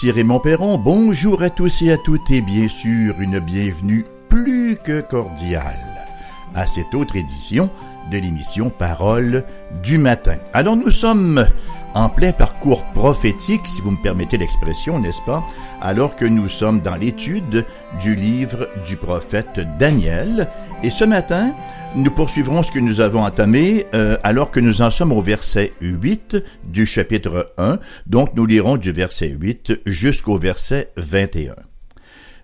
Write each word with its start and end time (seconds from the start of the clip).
Ici 0.00 0.12
Raymond 0.12 0.40
Perron, 0.40 0.78
bonjour 0.78 1.42
à 1.42 1.50
tous 1.50 1.82
et 1.82 1.92
à 1.92 1.98
toutes 1.98 2.30
et 2.30 2.40
bien 2.40 2.70
sûr 2.70 3.20
une 3.20 3.38
bienvenue 3.38 4.06
plus 4.30 4.78
que 4.82 5.02
cordiale 5.02 6.06
à 6.54 6.66
cette 6.66 6.94
autre 6.94 7.16
édition 7.16 7.68
de 8.10 8.16
l'émission 8.16 8.70
Parole 8.70 9.44
du 9.82 9.98
matin. 9.98 10.38
Alors 10.54 10.76
nous 10.76 10.90
sommes 10.90 11.46
en 11.92 12.08
plein 12.08 12.32
parcours 12.32 12.82
prophétique, 12.94 13.66
si 13.66 13.82
vous 13.82 13.90
me 13.90 14.02
permettez 14.02 14.38
l'expression, 14.38 14.98
n'est-ce 14.98 15.20
pas, 15.26 15.44
alors 15.82 16.16
que 16.16 16.24
nous 16.24 16.48
sommes 16.48 16.80
dans 16.80 16.96
l'étude 16.96 17.66
du 18.00 18.14
livre 18.16 18.68
du 18.86 18.96
prophète 18.96 19.60
Daniel. 19.78 20.48
Et 20.82 20.88
ce 20.88 21.04
matin, 21.04 21.54
nous 21.94 22.10
poursuivrons 22.10 22.62
ce 22.62 22.72
que 22.72 22.78
nous 22.78 23.00
avons 23.00 23.22
entamé 23.22 23.84
euh, 23.94 24.16
alors 24.22 24.50
que 24.50 24.60
nous 24.60 24.80
en 24.80 24.90
sommes 24.90 25.12
au 25.12 25.20
verset 25.20 25.74
8 25.82 26.38
du 26.64 26.86
chapitre 26.86 27.52
1. 27.58 27.78
Donc 28.06 28.34
nous 28.34 28.46
lirons 28.46 28.78
du 28.78 28.90
verset 28.90 29.28
8 29.28 29.80
jusqu'au 29.84 30.38
verset 30.38 30.90
21. 30.96 31.54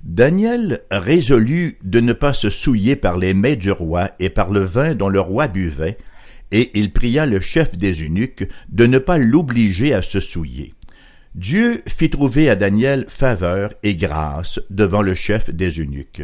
Daniel 0.03 0.81
résolut 0.91 1.79
de 1.83 2.01
ne 2.01 2.12
pas 2.12 2.35
se 2.35 2.51
souiller 2.51 2.95
par 2.95 3.17
les 3.17 3.33
mets 3.33 3.57
du 3.57 3.71
roi 3.71 4.11
et 4.21 4.29
par 4.29 4.51
le 4.51 4.61
vin 4.61 4.95
dont 4.95 5.09
le 5.09 5.21
roi 5.21 5.48
buvait, 5.48 5.97
et 6.53 6.71
il 6.79 6.93
pria 6.93 7.25
le 7.25 7.41
chef 7.41 7.77
des 7.79 8.05
eunuques 8.05 8.47
de 8.69 8.84
ne 8.84 8.98
pas 8.98 9.17
l'obliger 9.17 9.95
à 9.95 10.03
se 10.03 10.21
souiller. 10.21 10.75
Dieu 11.34 11.83
fit 11.87 12.09
trouver 12.09 12.48
à 12.48 12.57
Daniel 12.57 13.05
faveur 13.09 13.71
et 13.83 13.95
grâce 13.95 14.61
devant 14.71 15.03
le 15.03 15.15
chef 15.15 15.50
des 15.50 15.81
eunuques. 15.81 16.23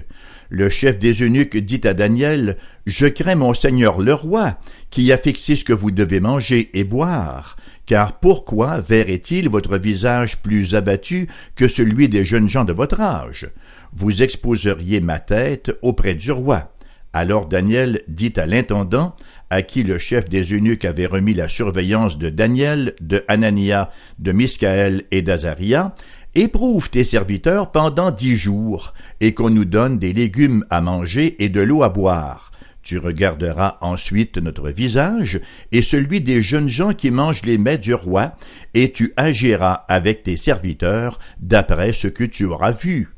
Le 0.55 0.69
chef 0.69 0.99
des 0.99 1.23
eunuques 1.23 1.57
dit 1.57 1.81
à 1.85 1.95
Daniel, 1.95 2.59
Je 2.85 3.07
crains 3.07 3.37
mon 3.37 3.55
seigneur 3.55 3.99
le 3.99 4.13
roi, 4.13 4.59
qui 4.91 5.11
a 5.11 5.17
fixé 5.17 5.57
ce 5.57 5.65
que 5.65 5.73
vous 5.73 5.91
devez 5.91 6.21
manger 6.21 6.69
et 6.75 6.85
boire. 6.85 7.57
Car 7.87 8.21
pourquoi 8.21 8.79
verrait-il 8.79 9.49
votre 9.49 9.79
visage 9.79 10.43
plus 10.43 10.75
abattu 10.75 11.27
que 11.57 11.69
celui 11.69 12.11
des 12.11 12.27
jeunes 12.27 12.51
gens 12.51 12.65
de 12.65 12.75
votre 12.75 13.01
âge? 13.01 13.49
Vous 13.95 14.23
exposeriez 14.23 15.01
ma 15.01 15.21
tête 15.21 15.73
auprès 15.81 16.13
du 16.13 16.31
roi. 16.31 16.75
Alors 17.15 17.47
Daniel 17.47 18.03
dit 18.07 18.35
à 18.37 18.45
l'intendant, 18.45 19.17
à 19.49 19.63
qui 19.63 19.83
le 19.83 19.99
chef 19.99 20.29
des 20.29 20.53
eunuques 20.53 20.85
avait 20.85 21.07
remis 21.07 21.33
la 21.33 21.49
surveillance 21.49 22.19
de 22.19 22.29
Daniel, 22.29 22.93
de 23.01 23.25
Anania, 23.27 23.91
de 24.19 24.33
Miscaël 24.33 25.05
et 25.13 25.23
d'Azaria, 25.23 25.95
Éprouve 26.35 26.89
tes 26.89 27.05
serviteurs 27.05 27.71
pendant 27.73 28.11
dix 28.11 28.39
jours, 28.39 28.95
et 29.21 29.35
qu'on 29.35 29.51
nous 29.51 29.67
donne 29.67 29.99
des 29.99 30.15
légumes 30.15 30.65
à 30.71 30.81
manger 30.81 31.37
et 31.45 31.51
de 31.51 31.61
l'eau 31.61 31.83
à 31.83 31.91
boire. 31.91 32.51
Tu 32.83 32.97
regarderas 32.97 33.77
ensuite 33.83 34.39
notre 34.39 34.71
visage 34.71 35.43
et 35.73 35.83
celui 35.83 36.23
des 36.23 36.41
jeunes 36.41 36.71
gens 36.71 36.95
qui 36.95 37.11
mangent 37.11 37.45
les 37.45 37.59
mets 37.59 37.77
du 37.77 37.93
roi, 37.93 38.35
et 38.73 38.93
tu 38.93 39.13
agiras 39.19 39.85
avec 39.89 40.23
tes 40.23 40.39
serviteurs 40.39 41.19
d'après 41.39 41.93
ce 41.93 42.09
que 42.09 42.25
tu 42.25 42.47
auras 42.47 42.73
vu. 42.73 43.11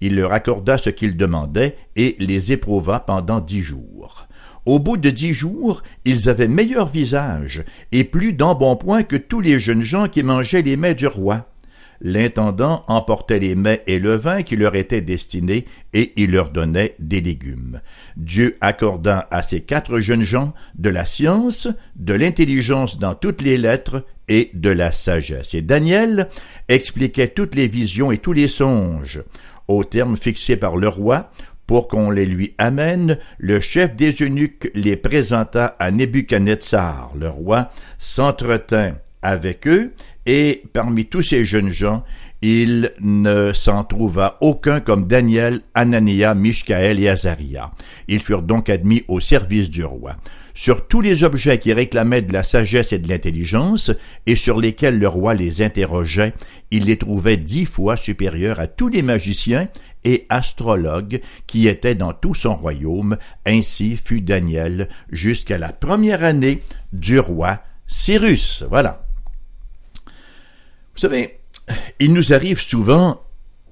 Il 0.00 0.16
leur 0.16 0.32
accorda 0.32 0.78
ce 0.78 0.90
qu'ils 0.90 1.16
demandaient 1.16 1.76
et 1.94 2.16
les 2.18 2.50
éprouva 2.50 2.98
pendant 2.98 3.40
dix 3.40 3.62
jours. 3.62 4.26
Au 4.66 4.80
bout 4.80 4.96
de 4.96 5.10
dix 5.10 5.32
jours, 5.32 5.84
ils 6.04 6.28
avaient 6.28 6.48
meilleur 6.48 6.88
visage 6.88 7.64
et 7.92 8.02
plus 8.02 8.32
d'embonpoint 8.32 9.04
que 9.04 9.16
tous 9.16 9.40
les 9.40 9.60
jeunes 9.60 9.84
gens 9.84 10.08
qui 10.08 10.24
mangeaient 10.24 10.62
les 10.62 10.76
mets 10.76 10.96
du 10.96 11.06
roi 11.06 11.46
l'intendant 12.00 12.84
emportait 12.88 13.38
les 13.38 13.54
mets 13.54 13.82
et 13.86 13.98
le 13.98 14.14
vin 14.16 14.42
qui 14.42 14.56
leur 14.56 14.74
étaient 14.74 15.00
destinés, 15.00 15.66
et 15.92 16.12
il 16.16 16.32
leur 16.32 16.50
donnait 16.50 16.94
des 16.98 17.20
légumes. 17.20 17.80
Dieu 18.16 18.56
accorda 18.60 19.26
à 19.30 19.42
ces 19.42 19.60
quatre 19.60 19.98
jeunes 20.00 20.24
gens 20.24 20.54
de 20.76 20.90
la 20.90 21.04
science, 21.04 21.68
de 21.96 22.14
l'intelligence 22.14 22.98
dans 22.98 23.14
toutes 23.14 23.42
les 23.42 23.56
lettres 23.56 24.04
et 24.28 24.50
de 24.54 24.70
la 24.70 24.92
sagesse. 24.92 25.54
Et 25.54 25.62
Daniel 25.62 26.28
expliquait 26.68 27.28
toutes 27.28 27.54
les 27.54 27.68
visions 27.68 28.12
et 28.12 28.18
tous 28.18 28.32
les 28.32 28.48
songes. 28.48 29.22
Au 29.66 29.84
terme 29.84 30.16
fixé 30.16 30.56
par 30.56 30.76
le 30.76 30.88
roi, 30.88 31.30
pour 31.66 31.88
qu'on 31.88 32.10
les 32.10 32.24
lui 32.24 32.54
amène, 32.56 33.18
le 33.36 33.60
chef 33.60 33.94
des 33.94 34.12
eunuques 34.22 34.70
les 34.74 34.96
présenta 34.96 35.76
à 35.78 35.90
Nebuchadnezzar. 35.90 37.12
Le 37.14 37.28
roi 37.28 37.70
s'entretint 37.98 38.94
avec 39.20 39.66
eux 39.66 39.92
et 40.28 40.62
parmi 40.74 41.06
tous 41.06 41.22
ces 41.22 41.46
jeunes 41.46 41.70
gens, 41.70 42.04
il 42.42 42.92
ne 43.00 43.54
s'en 43.54 43.82
trouva 43.82 44.36
aucun 44.42 44.78
comme 44.78 45.06
Daniel, 45.06 45.62
Anania, 45.72 46.34
Mishkaël 46.34 47.00
et 47.00 47.08
Azaria. 47.08 47.72
Ils 48.08 48.20
furent 48.20 48.42
donc 48.42 48.68
admis 48.68 49.04
au 49.08 49.20
service 49.20 49.70
du 49.70 49.84
roi. 49.84 50.16
Sur 50.52 50.86
tous 50.86 51.00
les 51.00 51.24
objets 51.24 51.58
qui 51.58 51.72
réclamaient 51.72 52.20
de 52.20 52.32
la 52.34 52.42
sagesse 52.42 52.92
et 52.92 52.98
de 52.98 53.08
l'intelligence, 53.08 53.90
et 54.26 54.36
sur 54.36 54.60
lesquels 54.60 54.98
le 54.98 55.08
roi 55.08 55.32
les 55.32 55.62
interrogeait, 55.62 56.34
il 56.70 56.84
les 56.84 56.98
trouvait 56.98 57.38
dix 57.38 57.64
fois 57.64 57.96
supérieurs 57.96 58.60
à 58.60 58.66
tous 58.66 58.88
les 58.88 59.02
magiciens 59.02 59.66
et 60.04 60.26
astrologues 60.28 61.22
qui 61.46 61.68
étaient 61.68 61.94
dans 61.94 62.12
tout 62.12 62.34
son 62.34 62.54
royaume. 62.54 63.16
Ainsi 63.46 63.96
fut 63.96 64.20
Daniel 64.20 64.90
jusqu'à 65.10 65.56
la 65.56 65.72
première 65.72 66.22
année 66.22 66.62
du 66.92 67.18
roi 67.18 67.62
Cyrus. 67.86 68.62
Voilà. 68.68 69.07
Vous 70.98 71.02
savez, 71.02 71.38
il 72.00 72.12
nous 72.12 72.32
arrive 72.32 72.60
souvent 72.60 73.22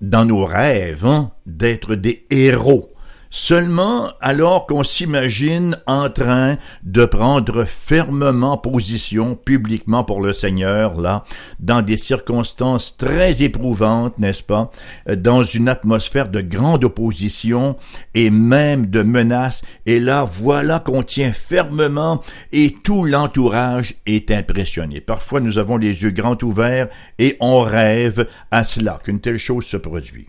dans 0.00 0.24
nos 0.24 0.44
rêves 0.44 1.04
hein, 1.04 1.32
d'être 1.44 1.96
des 1.96 2.24
héros 2.30 2.92
seulement 3.30 4.10
alors 4.20 4.66
qu'on 4.66 4.84
s'imagine 4.84 5.76
en 5.86 6.08
train 6.10 6.56
de 6.82 7.04
prendre 7.04 7.64
fermement 7.64 8.56
position 8.56 9.34
publiquement 9.34 10.04
pour 10.04 10.20
le 10.20 10.32
Seigneur, 10.32 11.00
là, 11.00 11.24
dans 11.60 11.82
des 11.82 11.96
circonstances 11.96 12.96
très 12.96 13.42
éprouvantes, 13.42 14.18
n'est-ce 14.18 14.42
pas, 14.42 14.70
dans 15.16 15.42
une 15.42 15.68
atmosphère 15.68 16.28
de 16.28 16.40
grande 16.40 16.84
opposition 16.84 17.76
et 18.14 18.30
même 18.30 18.86
de 18.86 19.02
menace, 19.02 19.62
et 19.86 20.00
là, 20.00 20.28
voilà 20.30 20.80
qu'on 20.80 21.02
tient 21.02 21.32
fermement 21.32 22.22
et 22.52 22.74
tout 22.84 23.04
l'entourage 23.04 23.94
est 24.06 24.30
impressionné. 24.30 25.00
Parfois, 25.00 25.40
nous 25.40 25.58
avons 25.58 25.76
les 25.76 26.02
yeux 26.02 26.10
grands 26.10 26.38
ouverts 26.42 26.88
et 27.18 27.36
on 27.40 27.60
rêve 27.60 28.26
à 28.50 28.64
cela, 28.64 29.00
qu'une 29.02 29.20
telle 29.20 29.38
chose 29.38 29.64
se 29.66 29.76
produit. 29.76 30.28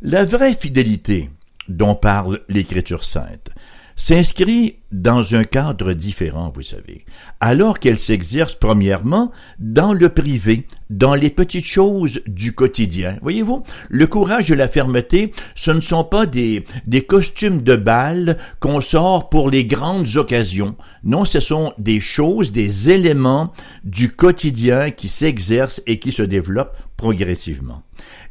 La 0.00 0.24
vraie 0.24 0.54
fidélité, 0.54 1.30
dont 1.68 1.94
parle 1.94 2.40
l'Écriture 2.48 3.04
sainte 3.04 3.50
s'inscrit 3.98 4.76
dans 4.92 5.34
un 5.34 5.42
cadre 5.42 5.92
différent, 5.92 6.52
vous 6.54 6.62
savez, 6.62 7.04
alors 7.40 7.80
qu'elle 7.80 7.98
s'exerce 7.98 8.54
premièrement 8.54 9.32
dans 9.58 9.92
le 9.92 10.08
privé, 10.08 10.68
dans 10.88 11.16
les 11.16 11.30
petites 11.30 11.66
choses 11.66 12.22
du 12.28 12.54
quotidien. 12.54 13.18
Voyez-vous, 13.22 13.64
le 13.90 14.06
courage 14.06 14.52
et 14.52 14.56
la 14.56 14.68
fermeté, 14.68 15.32
ce 15.56 15.72
ne 15.72 15.80
sont 15.80 16.04
pas 16.04 16.26
des, 16.26 16.64
costumes 17.08 17.60
de 17.60 17.74
bal 17.74 18.38
qu'on 18.60 18.80
sort 18.80 19.28
pour 19.28 19.50
les 19.50 19.64
grandes 19.64 20.16
occasions. 20.16 20.76
Non, 21.02 21.24
ce 21.24 21.40
sont 21.40 21.72
des 21.76 22.00
choses, 22.00 22.52
des 22.52 22.90
éléments 22.90 23.52
du 23.82 24.12
quotidien 24.12 24.90
qui 24.90 25.08
s'exercent 25.08 25.82
et 25.86 25.98
qui 25.98 26.12
se 26.12 26.22
développent 26.22 26.76
progressivement. 26.96 27.82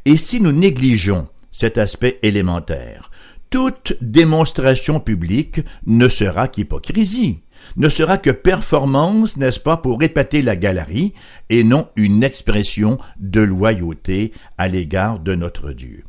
Et 0.06 0.16
si 0.16 0.40
nous 0.40 0.52
négligeons 0.52 1.28
cet 1.52 1.76
aspect 1.76 2.18
élémentaire, 2.22 3.10
toute 3.50 3.96
démonstration 4.00 5.00
publique 5.00 5.60
ne 5.86 6.08
sera 6.08 6.48
qu'hypocrisie, 6.48 7.40
ne 7.76 7.88
sera 7.88 8.18
que 8.18 8.30
performance, 8.30 9.36
n'est-ce 9.36 9.60
pas, 9.60 9.76
pour 9.76 10.02
épater 10.02 10.42
la 10.42 10.56
galerie, 10.56 11.14
et 11.48 11.64
non 11.64 11.88
une 11.96 12.22
expression 12.22 12.98
de 13.18 13.40
loyauté 13.40 14.32
à 14.58 14.68
l'égard 14.68 15.18
de 15.18 15.34
notre 15.34 15.72
Dieu. 15.72 16.04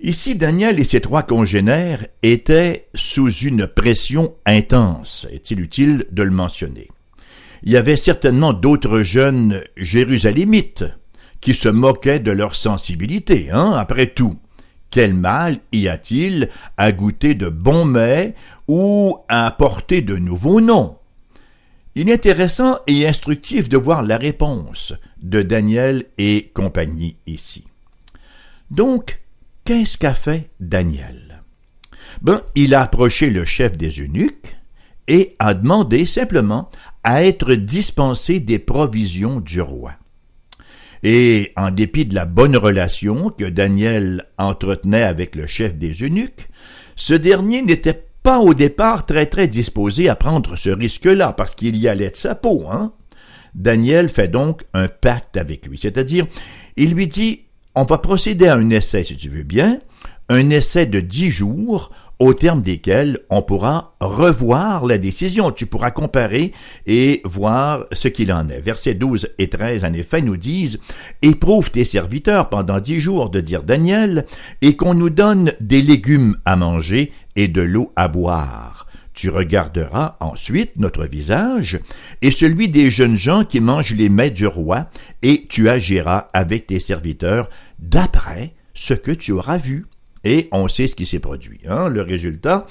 Ici, 0.00 0.36
Daniel 0.36 0.78
et 0.78 0.84
ses 0.84 1.00
trois 1.00 1.22
congénères 1.22 2.06
étaient 2.22 2.88
sous 2.94 3.30
une 3.30 3.66
pression 3.66 4.34
intense, 4.44 5.26
est-il 5.30 5.60
utile 5.60 6.04
de 6.12 6.22
le 6.22 6.30
mentionner. 6.30 6.88
Il 7.62 7.72
y 7.72 7.78
avait 7.78 7.96
certainement 7.96 8.52
d'autres 8.52 9.00
jeunes 9.00 9.62
jérusalémites 9.76 10.84
qui 11.40 11.54
se 11.54 11.68
moquaient 11.68 12.20
de 12.20 12.30
leur 12.30 12.54
sensibilité, 12.54 13.48
hein, 13.50 13.72
après 13.72 14.08
tout. 14.08 14.38
Quel 14.96 15.12
mal 15.12 15.58
y 15.72 15.88
a-t-il 15.88 16.48
à 16.78 16.90
goûter 16.90 17.34
de 17.34 17.50
bons 17.50 17.84
mets 17.84 18.34
ou 18.66 19.18
à 19.28 19.50
porter 19.50 20.00
de 20.00 20.16
nouveaux 20.16 20.62
noms? 20.62 20.96
Il 21.94 22.08
est 22.08 22.14
intéressant 22.14 22.78
et 22.86 23.06
instructif 23.06 23.68
de 23.68 23.76
voir 23.76 24.02
la 24.02 24.16
réponse 24.16 24.94
de 25.22 25.42
Daniel 25.42 26.06
et 26.16 26.50
compagnie 26.54 27.18
ici. 27.26 27.66
Donc, 28.70 29.20
qu'est-ce 29.66 29.98
qu'a 29.98 30.14
fait 30.14 30.48
Daniel? 30.60 31.42
Ben, 32.22 32.40
il 32.54 32.74
a 32.74 32.80
approché 32.80 33.28
le 33.28 33.44
chef 33.44 33.76
des 33.76 34.00
eunuques 34.00 34.56
et 35.08 35.36
a 35.38 35.52
demandé 35.52 36.06
simplement 36.06 36.70
à 37.04 37.22
être 37.22 37.52
dispensé 37.52 38.40
des 38.40 38.58
provisions 38.58 39.40
du 39.40 39.60
roi. 39.60 39.92
Et 41.08 41.52
en 41.54 41.70
dépit 41.70 42.04
de 42.04 42.16
la 42.16 42.26
bonne 42.26 42.56
relation 42.56 43.30
que 43.30 43.44
Daniel 43.44 44.24
entretenait 44.38 45.04
avec 45.04 45.36
le 45.36 45.46
chef 45.46 45.76
des 45.76 45.92
eunuques, 46.02 46.48
ce 46.96 47.14
dernier 47.14 47.62
n'était 47.62 48.08
pas 48.24 48.40
au 48.40 48.54
départ 48.54 49.06
très 49.06 49.26
très 49.26 49.46
disposé 49.46 50.08
à 50.08 50.16
prendre 50.16 50.56
ce 50.56 50.68
risque-là, 50.68 51.32
parce 51.32 51.54
qu'il 51.54 51.76
y 51.76 51.86
allait 51.86 52.10
de 52.10 52.16
sa 52.16 52.34
peau, 52.34 52.64
hein. 52.68 52.92
Daniel 53.54 54.08
fait 54.08 54.26
donc 54.26 54.64
un 54.74 54.88
pacte 54.88 55.36
avec 55.36 55.66
lui, 55.66 55.78
c'est-à-dire, 55.80 56.26
il 56.76 56.92
lui 56.92 57.06
dit, 57.06 57.42
on 57.76 57.84
va 57.84 57.98
procéder 57.98 58.48
à 58.48 58.56
un 58.56 58.70
essai, 58.70 59.04
si 59.04 59.16
tu 59.16 59.28
veux 59.28 59.44
bien, 59.44 59.78
un 60.28 60.50
essai 60.50 60.86
de 60.86 60.98
dix 60.98 61.30
jours, 61.30 61.92
au 62.18 62.32
terme 62.32 62.62
desquels 62.62 63.20
on 63.30 63.42
pourra 63.42 63.94
revoir 64.00 64.86
la 64.86 64.98
décision. 64.98 65.50
Tu 65.50 65.66
pourras 65.66 65.90
comparer 65.90 66.52
et 66.86 67.20
voir 67.24 67.84
ce 67.92 68.08
qu'il 68.08 68.32
en 68.32 68.48
est. 68.48 68.60
Versets 68.60 68.94
12 68.94 69.28
et 69.38 69.48
13, 69.48 69.84
en 69.84 69.92
effet, 69.92 70.22
nous 70.22 70.36
disent, 70.36 70.78
Éprouve 71.22 71.70
tes 71.70 71.84
serviteurs 71.84 72.48
pendant 72.48 72.80
dix 72.80 73.00
jours, 73.00 73.30
de 73.30 73.40
dire 73.40 73.62
Daniel, 73.62 74.24
et 74.62 74.76
qu'on 74.76 74.94
nous 74.94 75.10
donne 75.10 75.52
des 75.60 75.82
légumes 75.82 76.36
à 76.44 76.56
manger 76.56 77.12
et 77.36 77.48
de 77.48 77.62
l'eau 77.62 77.92
à 77.96 78.08
boire. 78.08 78.86
Tu 79.12 79.30
regarderas 79.30 80.16
ensuite 80.20 80.76
notre 80.76 81.06
visage 81.06 81.80
et 82.20 82.30
celui 82.30 82.68
des 82.68 82.90
jeunes 82.90 83.16
gens 83.16 83.44
qui 83.44 83.60
mangent 83.60 83.94
les 83.94 84.10
mets 84.10 84.30
du 84.30 84.46
roi, 84.46 84.90
et 85.22 85.46
tu 85.48 85.68
agiras 85.70 86.28
avec 86.34 86.66
tes 86.66 86.80
serviteurs 86.80 87.48
d'après 87.78 88.52
ce 88.74 88.92
que 88.92 89.10
tu 89.10 89.32
auras 89.32 89.56
vu. 89.56 89.86
Et 90.26 90.48
on 90.50 90.66
sait 90.66 90.88
ce 90.88 90.96
qui 90.96 91.06
s'est 91.06 91.20
produit. 91.20 91.60
Hein? 91.68 91.88
Le 91.88 92.02
résultat, 92.02 92.66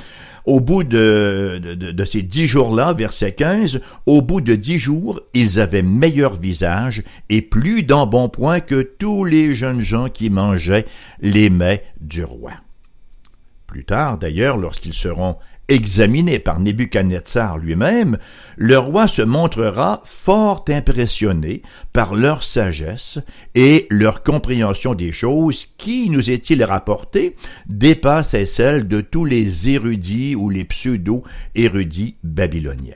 au 0.46 0.60
bout 0.60 0.84
de, 0.84 1.58
de, 1.58 2.06
ces 2.06 2.22
dix 2.22 2.48
jours-là, 2.48 2.92
verset 2.92 3.32
15, 3.32 3.80
au 4.06 4.22
bout 4.22 4.42
de 4.42 4.56
dix 4.56 4.78
jours, 4.78 5.22
ils 5.34 5.62
avaient 5.62 5.82
meilleur 5.82 6.36
visage 6.36 7.02
et 7.30 7.42
plus 7.42 7.84
d'embonpoint 7.84 8.60
que 8.60 8.82
tous 8.82 9.24
les 9.24 9.56
jeunes 9.56 9.80
gens 9.80 10.10
qui 10.10 10.30
mangeaient 10.30 10.86
les 11.22 11.50
mets 11.50 11.86
du 12.02 12.26
roi. 12.26 12.52
Plus 13.68 13.86
tard, 13.86 14.18
d'ailleurs, 14.18 14.58
lorsqu'ils 14.58 14.94
seront 14.94 15.38
examiné 15.68 16.40
par 16.40 16.60
Nebuchadnezzar 16.60 17.58
lui-même, 17.58 18.18
le 18.58 18.78
roi 18.78 19.08
se 19.08 19.22
montrera 19.22 20.02
fort 20.06 20.66
impressionné 20.70 21.62
par 21.94 22.16
leur 22.16 22.44
sagesse 22.44 23.20
et 23.56 23.88
leur 23.90 24.24
compréhension 24.24 24.94
des 24.94 25.12
choses 25.12 25.68
qui, 25.78 26.10
nous 26.10 26.30
est-il 26.30 26.64
rapporté, 26.64 27.36
dépassaient 27.68 28.46
celle 28.46 28.88
de 28.88 29.02
tous 29.02 29.26
les 29.26 29.70
érudits 29.70 30.36
ou 30.36 30.50
les 30.50 30.66
pseudo-érudits 30.66 32.18
babyloniens. 32.24 32.94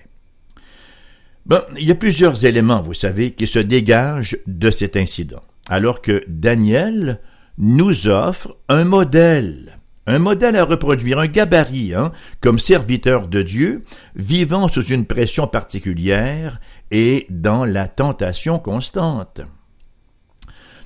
Bon, 1.46 1.62
il 1.80 1.88
y 1.88 1.92
a 1.92 1.96
plusieurs 1.96 2.46
éléments, 2.46 2.82
vous 2.82 2.94
savez, 2.94 3.32
qui 3.32 3.48
se 3.48 3.60
dégagent 3.60 4.38
de 4.46 4.70
cet 4.70 4.96
incident, 4.96 5.42
alors 5.68 6.02
que 6.02 6.24
Daniel 6.28 7.20
nous 7.58 8.08
offre 8.08 8.58
un 8.70 8.84
modèle 8.84 9.79
un 10.08 10.20
modèle 10.20 10.56
à 10.56 10.66
reproduire, 10.66 11.20
un 11.20 11.28
gabarit, 11.28 11.94
hein, 11.94 12.12
comme 12.42 12.60
serviteur 12.60 13.28
de 13.28 13.42
Dieu, 13.42 13.84
vivant 14.16 14.68
sous 14.68 14.86
une 14.86 15.06
pression 15.06 15.48
particulière 15.48 16.60
et 16.92 17.28
dans 17.30 17.66
la 17.66 17.88
tentation 17.88 18.60
constante. 18.60 19.42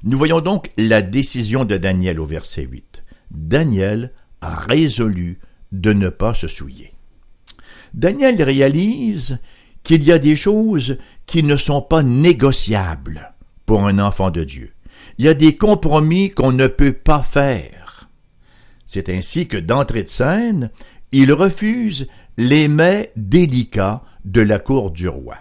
Nous 0.04 0.18
voyons 0.18 0.42
donc 0.42 0.72
la 0.78 1.02
décision 1.02 1.64
de 1.64 1.78
Daniel 1.78 2.20
au 2.20 2.26
verset 2.26 2.64
8. 2.64 3.04
Daniel 3.32 4.12
a 4.42 4.56
résolu 4.56 5.40
de 5.72 5.94
ne 5.94 6.10
pas 6.10 6.34
se 6.34 6.48
souiller. 6.48 6.94
Daniel 7.94 8.42
réalise 8.42 9.40
qu'il 9.84 10.04
y 10.04 10.12
a 10.12 10.20
des 10.20 10.36
choses 10.36 10.98
qui 11.26 11.44
ne 11.44 11.58
sont 11.58 11.82
pas 11.82 12.04
négociables 12.04 13.34
pour 13.66 13.88
un 13.88 14.00
enfant 14.00 14.32
de 14.32 14.44
Dieu. 14.44 14.74
Il 15.18 15.26
y 15.26 15.30
a 15.30 15.34
des 15.34 15.56
compromis 15.56 16.32
qu'on 16.32 16.52
ne 16.52 16.68
peut 16.68 16.94
pas 16.94 17.24
faire. 17.24 17.83
C'est 18.86 19.10
ainsi 19.10 19.48
que 19.48 19.58
d'entrée 19.58 20.04
de 20.04 20.10
scène, 20.10 20.70
il 21.12 21.32
refuse 21.32 22.08
les 22.38 22.68
mets 22.68 23.12
délicats 23.16 24.04
de 24.26 24.42
la 24.42 24.60
cour 24.60 24.92
du 24.92 25.08
roi. 25.08 25.36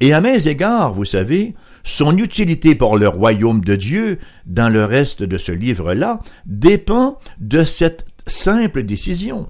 Et 0.00 0.12
à 0.12 0.20
mes 0.20 0.48
égards, 0.48 0.92
vous 0.92 1.04
savez, 1.04 1.54
son 1.84 2.18
utilité 2.18 2.74
pour 2.74 2.98
le 2.98 3.08
royaume 3.08 3.60
de 3.60 3.76
Dieu, 3.76 4.18
dans 4.44 4.68
le 4.68 4.84
reste 4.84 5.22
de 5.22 5.38
ce 5.38 5.52
livre-là, 5.52 6.20
dépend 6.44 7.18
de 7.38 7.64
cette 7.64 8.04
simple 8.26 8.82
décision. 8.82 9.48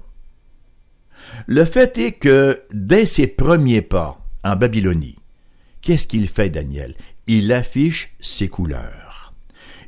Le 1.47 1.65
fait 1.65 1.97
est 1.97 2.13
que, 2.13 2.61
dès 2.71 3.05
ses 3.05 3.27
premiers 3.27 3.81
pas 3.81 4.23
en 4.43 4.55
Babylonie, 4.55 5.17
qu'est-ce 5.81 6.07
qu'il 6.07 6.27
fait, 6.27 6.49
Daniel? 6.49 6.95
Il 7.25 7.51
affiche 7.51 8.13
ses 8.21 8.47
couleurs 8.47 9.06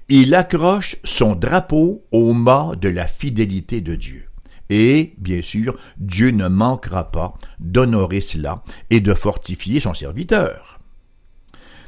il 0.09 0.33
accroche 0.33 0.97
son 1.03 1.35
drapeau 1.35 2.03
au 2.11 2.33
mât 2.33 2.73
de 2.81 2.89
la 2.89 3.07
fidélité 3.07 3.79
de 3.79 3.95
Dieu. 3.95 4.25
Et, 4.69 5.13
bien 5.17 5.41
sûr, 5.41 5.77
Dieu 5.97 6.31
ne 6.31 6.47
manquera 6.47 7.11
pas 7.11 7.35
d'honorer 7.59 8.21
cela 8.21 8.63
et 8.89 8.99
de 8.99 9.13
fortifier 9.13 9.79
son 9.79 9.93
serviteur. 9.93 10.79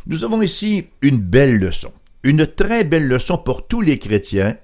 Nous 0.07 0.23
avons 0.23 0.41
ici 0.41 0.87
une 1.01 1.19
belle 1.19 1.57
leçon, 1.57 1.91
une 2.23 2.47
très 2.47 2.83
belle 2.83 3.07
leçon 3.07 3.37
pour 3.37 3.67
tous 3.67 3.81
les 3.81 3.99
chrétiens 3.99 4.55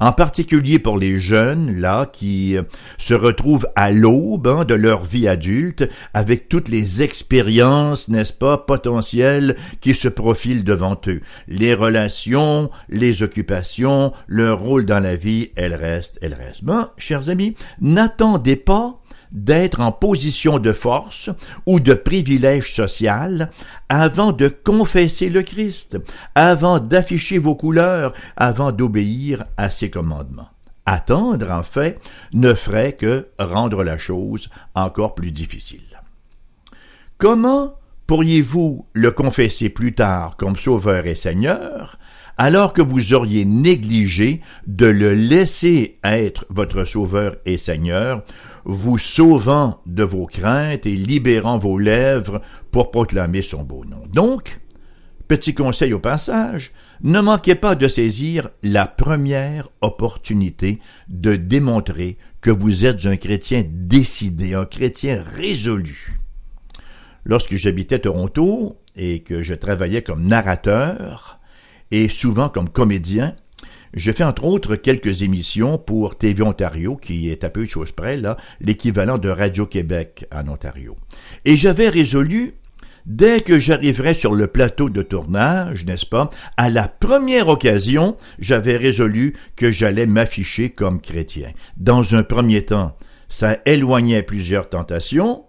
en 0.00 0.12
particulier 0.12 0.78
pour 0.78 0.98
les 0.98 1.20
jeunes, 1.20 1.78
là, 1.78 2.06
qui 2.10 2.56
euh, 2.56 2.62
se 2.98 3.14
retrouvent 3.14 3.68
à 3.76 3.92
l'aube 3.92 4.48
hein, 4.48 4.64
de 4.64 4.74
leur 4.74 5.04
vie 5.04 5.28
adulte, 5.28 5.88
avec 6.14 6.48
toutes 6.48 6.68
les 6.68 7.02
expériences, 7.02 8.08
n'est-ce 8.08 8.32
pas, 8.32 8.58
potentielles 8.58 9.56
qui 9.80 9.94
se 9.94 10.08
profilent 10.08 10.64
devant 10.64 10.98
eux. 11.06 11.20
Les 11.48 11.74
relations, 11.74 12.70
les 12.88 13.22
occupations, 13.22 14.12
leur 14.26 14.60
rôle 14.60 14.86
dans 14.86 15.00
la 15.00 15.16
vie, 15.16 15.50
elles 15.56 15.74
restent, 15.74 16.18
elles 16.22 16.34
restent. 16.34 16.64
Bon, 16.64 16.86
chers 16.96 17.28
amis, 17.28 17.54
n'attendez 17.80 18.56
pas 18.56 18.99
d'être 19.32 19.80
en 19.80 19.92
position 19.92 20.58
de 20.58 20.72
force 20.72 21.30
ou 21.66 21.80
de 21.80 21.94
privilège 21.94 22.74
social 22.74 23.50
avant 23.88 24.32
de 24.32 24.48
confesser 24.48 25.28
le 25.28 25.42
Christ, 25.42 25.98
avant 26.34 26.80
d'afficher 26.80 27.38
vos 27.38 27.54
couleurs, 27.54 28.12
avant 28.36 28.72
d'obéir 28.72 29.44
à 29.56 29.70
ses 29.70 29.90
commandements. 29.90 30.48
Attendre, 30.86 31.50
en 31.50 31.62
fait, 31.62 32.00
ne 32.32 32.54
ferait 32.54 32.94
que 32.94 33.28
rendre 33.38 33.84
la 33.84 33.98
chose 33.98 34.48
encore 34.74 35.14
plus 35.14 35.30
difficile. 35.30 36.02
Comment 37.18 37.74
pourriez-vous 38.06 38.84
le 38.92 39.10
confesser 39.12 39.68
plus 39.68 39.94
tard 39.94 40.36
comme 40.36 40.56
Sauveur 40.56 41.06
et 41.06 41.14
Seigneur 41.14 41.98
alors 42.40 42.72
que 42.72 42.80
vous 42.80 43.12
auriez 43.12 43.44
négligé 43.44 44.40
de 44.66 44.86
le 44.86 45.12
laisser 45.12 45.98
être 46.02 46.46
votre 46.48 46.86
Sauveur 46.86 47.36
et 47.44 47.58
Seigneur, 47.58 48.22
vous 48.64 48.96
sauvant 48.96 49.82
de 49.84 50.04
vos 50.04 50.24
craintes 50.24 50.86
et 50.86 50.96
libérant 50.96 51.58
vos 51.58 51.78
lèvres 51.78 52.40
pour 52.70 52.92
proclamer 52.92 53.42
son 53.42 53.62
beau 53.62 53.84
nom. 53.84 54.04
Donc, 54.10 54.58
petit 55.28 55.52
conseil 55.52 55.92
au 55.92 55.98
passage, 55.98 56.72
ne 57.02 57.20
manquez 57.20 57.56
pas 57.56 57.74
de 57.74 57.88
saisir 57.88 58.48
la 58.62 58.86
première 58.86 59.68
opportunité 59.82 60.78
de 61.10 61.36
démontrer 61.36 62.16
que 62.40 62.50
vous 62.50 62.86
êtes 62.86 63.04
un 63.04 63.18
chrétien 63.18 63.64
décidé, 63.68 64.54
un 64.54 64.64
chrétien 64.64 65.22
résolu. 65.36 66.18
Lorsque 67.24 67.56
j'habitais 67.56 67.98
Toronto 67.98 68.78
et 68.96 69.20
que 69.20 69.42
je 69.42 69.52
travaillais 69.52 70.00
comme 70.00 70.26
narrateur, 70.26 71.39
et 71.90 72.08
souvent 72.08 72.48
comme 72.48 72.68
comédien. 72.68 73.34
Je 73.92 74.12
fais 74.12 74.24
entre 74.24 74.44
autres 74.44 74.76
quelques 74.76 75.22
émissions 75.22 75.76
pour 75.76 76.16
TV 76.16 76.42
Ontario, 76.42 76.96
qui 76.96 77.28
est 77.28 77.42
à 77.42 77.50
peu 77.50 77.64
de 77.64 77.70
choses 77.70 77.90
près, 77.90 78.16
là, 78.16 78.36
l'équivalent 78.60 79.18
de 79.18 79.28
Radio-Québec 79.28 80.26
en 80.32 80.46
Ontario. 80.48 80.96
Et 81.44 81.56
j'avais 81.56 81.88
résolu, 81.88 82.54
dès 83.04 83.40
que 83.40 83.58
j'arriverais 83.58 84.14
sur 84.14 84.32
le 84.32 84.46
plateau 84.46 84.90
de 84.90 85.02
tournage, 85.02 85.84
n'est-ce 85.84 86.06
pas, 86.06 86.30
à 86.56 86.70
la 86.70 86.86
première 86.86 87.48
occasion, 87.48 88.16
j'avais 88.38 88.76
résolu 88.76 89.34
que 89.56 89.72
j'allais 89.72 90.06
m'afficher 90.06 90.70
comme 90.70 91.00
chrétien. 91.00 91.50
Dans 91.76 92.14
un 92.14 92.22
premier 92.22 92.64
temps, 92.64 92.96
ça 93.28 93.58
éloignait 93.66 94.22
plusieurs 94.22 94.68
tentations, 94.68 95.46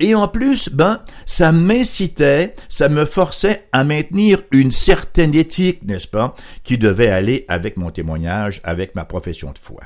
et 0.00 0.14
en 0.14 0.28
plus, 0.28 0.70
ben, 0.70 1.02
ça 1.26 1.52
m'incitait, 1.52 2.54
ça 2.70 2.88
me 2.88 3.04
forçait 3.04 3.68
à 3.70 3.84
maintenir 3.84 4.42
une 4.50 4.72
certaine 4.72 5.34
éthique, 5.34 5.84
n'est-ce 5.84 6.08
pas, 6.08 6.34
qui 6.64 6.78
devait 6.78 7.10
aller 7.10 7.44
avec 7.48 7.76
mon 7.76 7.90
témoignage, 7.90 8.62
avec 8.64 8.94
ma 8.94 9.04
profession 9.04 9.52
de 9.52 9.58
foi. 9.58 9.82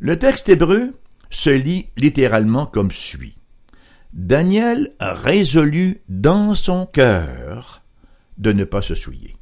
Le 0.00 0.18
texte 0.18 0.48
hébreu 0.48 0.94
se 1.30 1.50
lit 1.50 1.86
littéralement 1.96 2.66
comme 2.66 2.90
suit. 2.90 3.36
Daniel 4.12 4.90
résolut 5.00 6.02
dans 6.08 6.54
son 6.54 6.84
cœur 6.84 7.82
de 8.38 8.52
ne 8.52 8.64
pas 8.64 8.82
se 8.82 8.96
souiller. 8.96 9.36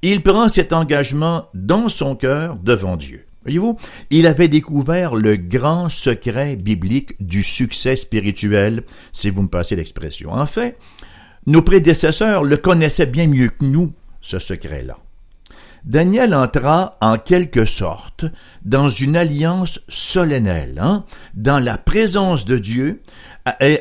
Il 0.00 0.22
prend 0.22 0.48
cet 0.48 0.72
engagement 0.72 1.48
dans 1.52 1.88
son 1.90 2.16
cœur 2.16 2.56
devant 2.56 2.96
Dieu. 2.96 3.25
Voyez-vous, 3.46 3.78
il 4.10 4.26
avait 4.26 4.48
découvert 4.48 5.14
le 5.14 5.36
grand 5.36 5.88
secret 5.88 6.56
biblique 6.56 7.14
du 7.24 7.44
succès 7.44 7.94
spirituel, 7.94 8.82
si 9.12 9.30
vous 9.30 9.42
me 9.42 9.48
passez 9.48 9.76
l'expression. 9.76 10.32
En 10.32 10.48
fait, 10.48 10.76
nos 11.46 11.62
prédécesseurs 11.62 12.42
le 12.42 12.56
connaissaient 12.56 13.06
bien 13.06 13.28
mieux 13.28 13.50
que 13.50 13.64
nous, 13.64 13.92
ce 14.20 14.40
secret-là. 14.40 14.98
Daniel 15.84 16.34
entra 16.34 16.96
en 17.00 17.18
quelque 17.18 17.66
sorte 17.66 18.24
dans 18.64 18.90
une 18.90 19.16
alliance 19.16 19.78
solennelle, 19.88 20.80
hein, 20.82 21.04
dans 21.34 21.62
la 21.62 21.78
présence 21.78 22.46
de 22.46 22.58
Dieu, 22.58 23.00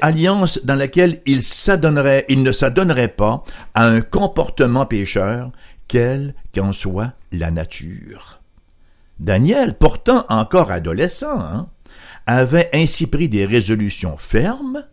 alliance 0.02 0.60
dans 0.64 0.76
laquelle 0.76 1.22
il 1.26 1.42
il 2.30 2.44
ne 2.44 2.52
s'adonnerait 2.52 3.08
pas 3.08 3.44
à 3.74 3.88
un 3.88 4.02
comportement 4.02 4.86
pécheur, 4.86 5.52
quelle 5.88 6.36
qu'en 6.54 6.72
soit 6.72 7.14
la 7.32 7.50
nature. 7.50 8.42
Daniel, 9.20 9.78
pourtant 9.78 10.26
encore 10.30 10.72
adolescent, 10.72 11.40
hein, 11.40 11.70
avait 12.26 12.70
ainsi 12.74 13.08
pris 13.08 13.30
des 13.30 13.46
résolutions 13.46 14.18
fermes 14.18 14.86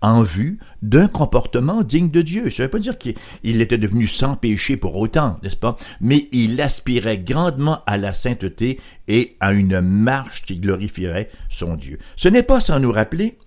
en 0.00 0.22
vue 0.22 0.58
d'un 0.82 1.06
comportement 1.06 1.82
digne 1.82 2.10
de 2.10 2.22
Dieu. 2.22 2.50
Ça 2.50 2.62
ne 2.62 2.66
veut 2.66 2.70
pas 2.70 2.78
dire 2.80 2.98
qu'il 2.98 3.60
était 3.60 3.78
devenu 3.78 4.06
sans 4.06 4.36
péché 4.36 4.76
pour 4.76 4.96
autant, 4.96 5.38
n'est-ce 5.42 5.56
pas? 5.56 5.76
Mais 6.00 6.28
il 6.32 6.60
aspirait 6.60 7.18
grandement 7.18 7.80
à 7.86 7.96
la 7.96 8.12
sainteté 8.12 8.80
et 9.06 9.36
à 9.40 9.52
une 9.52 9.80
marche 9.80 10.42
qui 10.44 10.58
glorifierait 10.58 11.30
son 11.48 11.76
Dieu. 11.76 11.98
Ce 12.16 12.28
n'est 12.28 12.42
pas 12.42 12.60
sans 12.60 12.80
nous 12.80 12.92
rappeler 12.92 13.38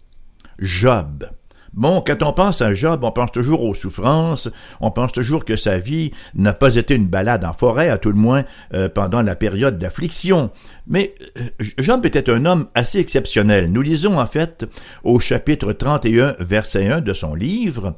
Job. 0.59 1.29
Bon, 1.75 2.01
quand 2.01 2.23
on 2.23 2.31
pense 2.31 2.61
à 2.61 2.73
Job, 2.73 3.03
on 3.03 3.11
pense 3.11 3.33
toujours 3.33 3.61
aux 3.61 3.73
souffrances, 3.73 4.49
on 4.79 4.91
pense 4.91 5.11
toujours 5.11 5.43
que 5.43 5.57
sa 5.57 5.77
vie 5.77 6.11
n'a 6.33 6.53
pas 6.53 6.75
été 6.75 6.95
une 6.95 7.07
balade 7.07 7.43
en 7.43 7.51
forêt, 7.51 7.89
à 7.89 7.97
tout 7.97 8.13
le 8.13 8.17
moins 8.17 8.45
euh, 8.73 8.87
pendant 8.87 9.21
la 9.21 9.35
période 9.35 9.77
d'affliction. 9.77 10.51
Mais 10.87 11.15
euh, 11.37 11.65
Job 11.79 12.05
était 12.05 12.29
un 12.29 12.45
homme 12.45 12.67
assez 12.75 12.99
exceptionnel. 12.99 13.69
Nous 13.73 13.81
lisons 13.81 14.17
en 14.17 14.25
fait 14.25 14.65
au 15.03 15.19
chapitre 15.19 15.73
31, 15.73 16.37
verset 16.39 16.89
1 16.89 17.01
de 17.01 17.13
son 17.13 17.35
livre, 17.35 17.95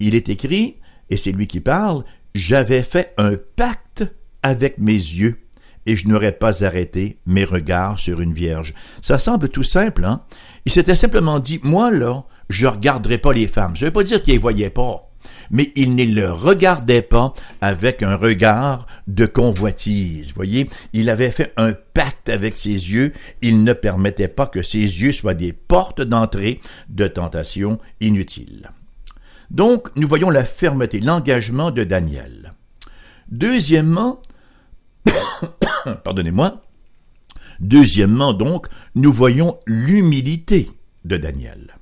il 0.00 0.16
est 0.16 0.28
écrit, 0.28 0.78
et 1.08 1.16
c'est 1.16 1.32
lui 1.32 1.46
qui 1.46 1.60
parle, 1.60 2.02
J'avais 2.34 2.82
fait 2.82 3.14
un 3.18 3.34
pacte 3.54 4.04
avec 4.42 4.78
mes 4.78 4.92
yeux 4.92 5.38
et 5.86 5.96
je 5.96 6.08
n'aurais 6.08 6.32
pas 6.32 6.64
arrêté 6.64 7.20
mes 7.24 7.44
regards 7.44 8.00
sur 8.00 8.20
une 8.20 8.34
vierge. 8.34 8.74
Ça 9.00 9.18
semble 9.18 9.48
tout 9.48 9.62
simple, 9.62 10.04
hein? 10.04 10.22
Il 10.64 10.72
s'était 10.72 10.96
simplement 10.96 11.38
dit, 11.38 11.60
moi 11.62 11.92
là, 11.92 12.24
je 12.48 12.66
regarderai 12.66 13.18
pas 13.18 13.32
les 13.32 13.46
femmes. 13.46 13.76
Je 13.76 13.84
ne 13.84 13.88
veux 13.88 13.92
pas 13.92 14.04
dire 14.04 14.22
qu'il 14.22 14.34
les 14.34 14.38
voyait 14.38 14.70
pas, 14.70 15.10
mais 15.50 15.72
il 15.76 15.94
ne 15.94 16.04
le 16.04 16.32
regardait 16.32 17.02
pas 17.02 17.34
avec 17.60 18.02
un 18.02 18.16
regard 18.16 18.86
de 19.06 19.26
convoitise. 19.26 20.32
Voyez, 20.34 20.68
il 20.92 21.10
avait 21.10 21.30
fait 21.30 21.52
un 21.56 21.72
pacte 21.72 22.28
avec 22.28 22.56
ses 22.56 22.70
yeux. 22.70 23.12
Il 23.42 23.64
ne 23.64 23.72
permettait 23.72 24.28
pas 24.28 24.46
que 24.46 24.62
ses 24.62 24.78
yeux 24.78 25.12
soient 25.12 25.34
des 25.34 25.52
portes 25.52 26.02
d'entrée 26.02 26.60
de 26.88 27.06
tentations 27.06 27.78
inutiles. 28.00 28.70
Donc, 29.50 29.88
nous 29.96 30.08
voyons 30.08 30.30
la 30.30 30.44
fermeté, 30.44 31.00
l'engagement 31.00 31.70
de 31.70 31.84
Daniel. 31.84 32.54
Deuxièmement, 33.28 34.20
pardonnez-moi, 36.04 36.62
deuxièmement 37.60 38.32
donc, 38.32 38.66
nous 38.94 39.12
voyons 39.12 39.58
l'humilité 39.66 40.70
de 41.04 41.16
Daniel. 41.16 41.76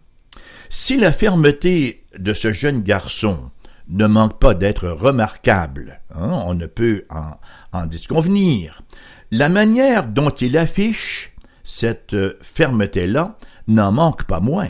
Si 0.76 0.96
la 0.96 1.12
fermeté 1.12 2.04
de 2.18 2.34
ce 2.34 2.52
jeune 2.52 2.82
garçon 2.82 3.52
ne 3.88 4.06
manque 4.06 4.40
pas 4.40 4.54
d'être 4.54 4.88
remarquable, 4.88 6.00
hein, 6.12 6.42
on 6.46 6.54
ne 6.54 6.66
peut 6.66 7.04
en, 7.10 7.38
en 7.72 7.86
disconvenir, 7.86 8.82
la 9.30 9.48
manière 9.48 10.08
dont 10.08 10.30
il 10.30 10.58
affiche 10.58 11.32
cette 11.62 12.16
fermeté-là 12.42 13.38
n'en 13.68 13.92
manque 13.92 14.24
pas 14.24 14.40
moins. 14.40 14.68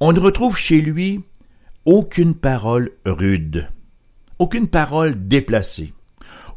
On 0.00 0.12
ne 0.12 0.18
retrouve 0.18 0.58
chez 0.58 0.80
lui 0.80 1.22
aucune 1.84 2.34
parole 2.34 2.90
rude, 3.04 3.68
aucune 4.40 4.66
parole 4.66 5.28
déplacée, 5.28 5.94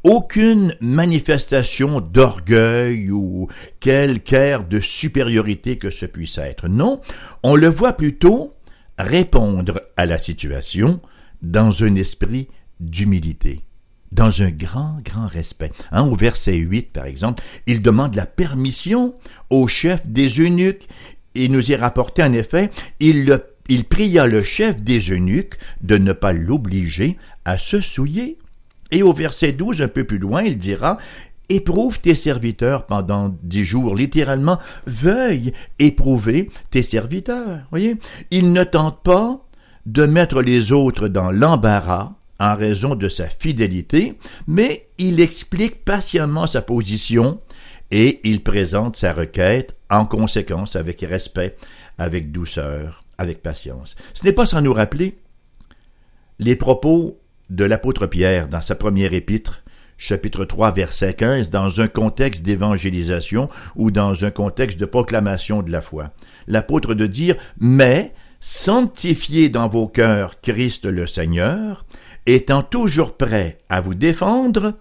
aucune 0.04 0.76
manifestation 0.82 2.00
d'orgueil 2.00 3.12
ou 3.12 3.48
quelque 3.80 4.34
air 4.34 4.64
de 4.64 4.80
supériorité 4.80 5.78
que 5.78 5.90
ce 5.90 6.06
puisse 6.06 6.38
être. 6.38 6.68
Non, 6.68 7.02
on 7.44 7.56
le 7.56 7.68
voit 7.68 7.94
plutôt 7.94 8.56
répondre 8.98 9.82
à 9.98 10.06
la 10.06 10.18
situation 10.18 11.02
dans 11.42 11.84
un 11.84 11.96
esprit 11.96 12.48
d'humilité, 12.80 13.62
dans 14.12 14.42
un 14.42 14.50
grand, 14.50 15.00
grand 15.04 15.28
respect. 15.28 15.72
Hein, 15.92 16.08
au 16.08 16.16
verset 16.16 16.56
8, 16.56 16.92
par 16.92 17.06
exemple, 17.06 17.44
il 17.66 17.82
demande 17.82 18.16
la 18.16 18.26
permission 18.26 19.16
au 19.50 19.68
chef 19.68 20.06
des 20.06 20.30
eunuques. 20.40 20.88
Et 21.36 21.48
nous 21.48 21.72
y 21.72 21.76
rapporté 21.76 22.24
en 22.24 22.34
effet, 22.34 22.72
il, 23.00 23.40
il 23.70 23.86
pria 23.86 24.26
le 24.26 24.44
chef 24.44 24.82
des 24.82 25.00
eunuques 25.12 25.58
de 25.82 25.98
ne 25.98 26.12
pas 26.12 26.34
l'obliger 26.34 27.18
à 27.46 27.58
se 27.58 27.82
souiller. 27.82 28.38
Et 28.92 29.04
au 29.04 29.14
verset 29.14 29.52
12, 29.52 29.82
un 29.82 29.88
peu 29.88 30.04
plus 30.04 30.18
loin, 30.18 30.42
il 30.42 30.58
dira, 30.58 30.98
Éprouve 31.50 32.00
tes 32.00 32.16
serviteurs 32.16 32.86
pendant 32.86 33.36
dix 33.42 33.66
jours, 33.66 33.96
littéralement, 33.96 34.60
veuille 34.86 35.52
éprouver 35.80 36.50
tes 36.70 36.84
serviteurs. 36.84 37.62
Voyez, 37.72 37.98
il 38.30 38.54
ne 38.54 38.64
tente 38.64 39.02
pas 39.02 39.44
de 39.88 40.06
mettre 40.06 40.44
les 40.44 40.72
autres 40.72 41.08
dans 41.08 41.32
l'embarras 41.32 42.14
en 42.40 42.56
raison 42.56 42.94
de 42.94 43.10
sa 43.10 43.30
fidélité, 43.30 44.18
mais 44.48 44.88
il 45.00 45.20
explique 45.20 45.84
patiemment 45.84 46.46
sa 46.46 46.62
position 46.62 47.42
et 47.90 48.20
il 48.24 48.44
présente 48.44 48.96
sa 48.96 49.14
requête 49.14 49.76
en 49.90 50.06
conséquence 50.06 50.76
avec 50.76 51.02
respect, 51.02 51.58
avec 51.98 52.32
douceur, 52.32 53.04
avec 53.18 53.42
patience. 53.42 53.96
Ce 54.14 54.24
n'est 54.24 54.34
pas 54.34 54.46
sans 54.46 54.62
nous 54.62 54.74
rappeler 54.74 55.18
les 56.38 56.56
propos 56.56 57.19
de 57.50 57.66
l'apôtre 57.66 58.06
Pierre 58.06 58.48
dans 58.48 58.62
sa 58.62 58.76
première 58.76 59.14
épître, 59.14 59.64
chapitre 59.98 60.46
3, 60.46 60.72
verset 60.72 61.14
15, 61.14 61.50
dans 61.50 61.82
un 61.82 61.88
contexte 61.88 62.44
d'évangélisation 62.44 63.50
ou 63.76 63.92
dans 63.92 64.24
un 64.24 64.32
contexte 64.32 64.80
de 64.80 64.86
proclamation 64.86 65.62
de 65.62 65.72
la 65.72 65.82
foi. 65.82 66.12
L'apôtre 66.48 66.94
de 66.94 67.08
dire, 67.08 67.36
mais 67.60 68.14
sanctifiez 68.40 69.50
dans 69.50 69.68
vos 69.68 69.88
cœurs 69.88 70.40
Christ 70.42 70.86
le 70.86 71.08
Seigneur, 71.08 71.86
étant 72.26 72.64
toujours 72.64 73.18
prêt 73.18 73.58
à 73.70 73.82
vous 73.82 73.96
défendre 73.96 74.74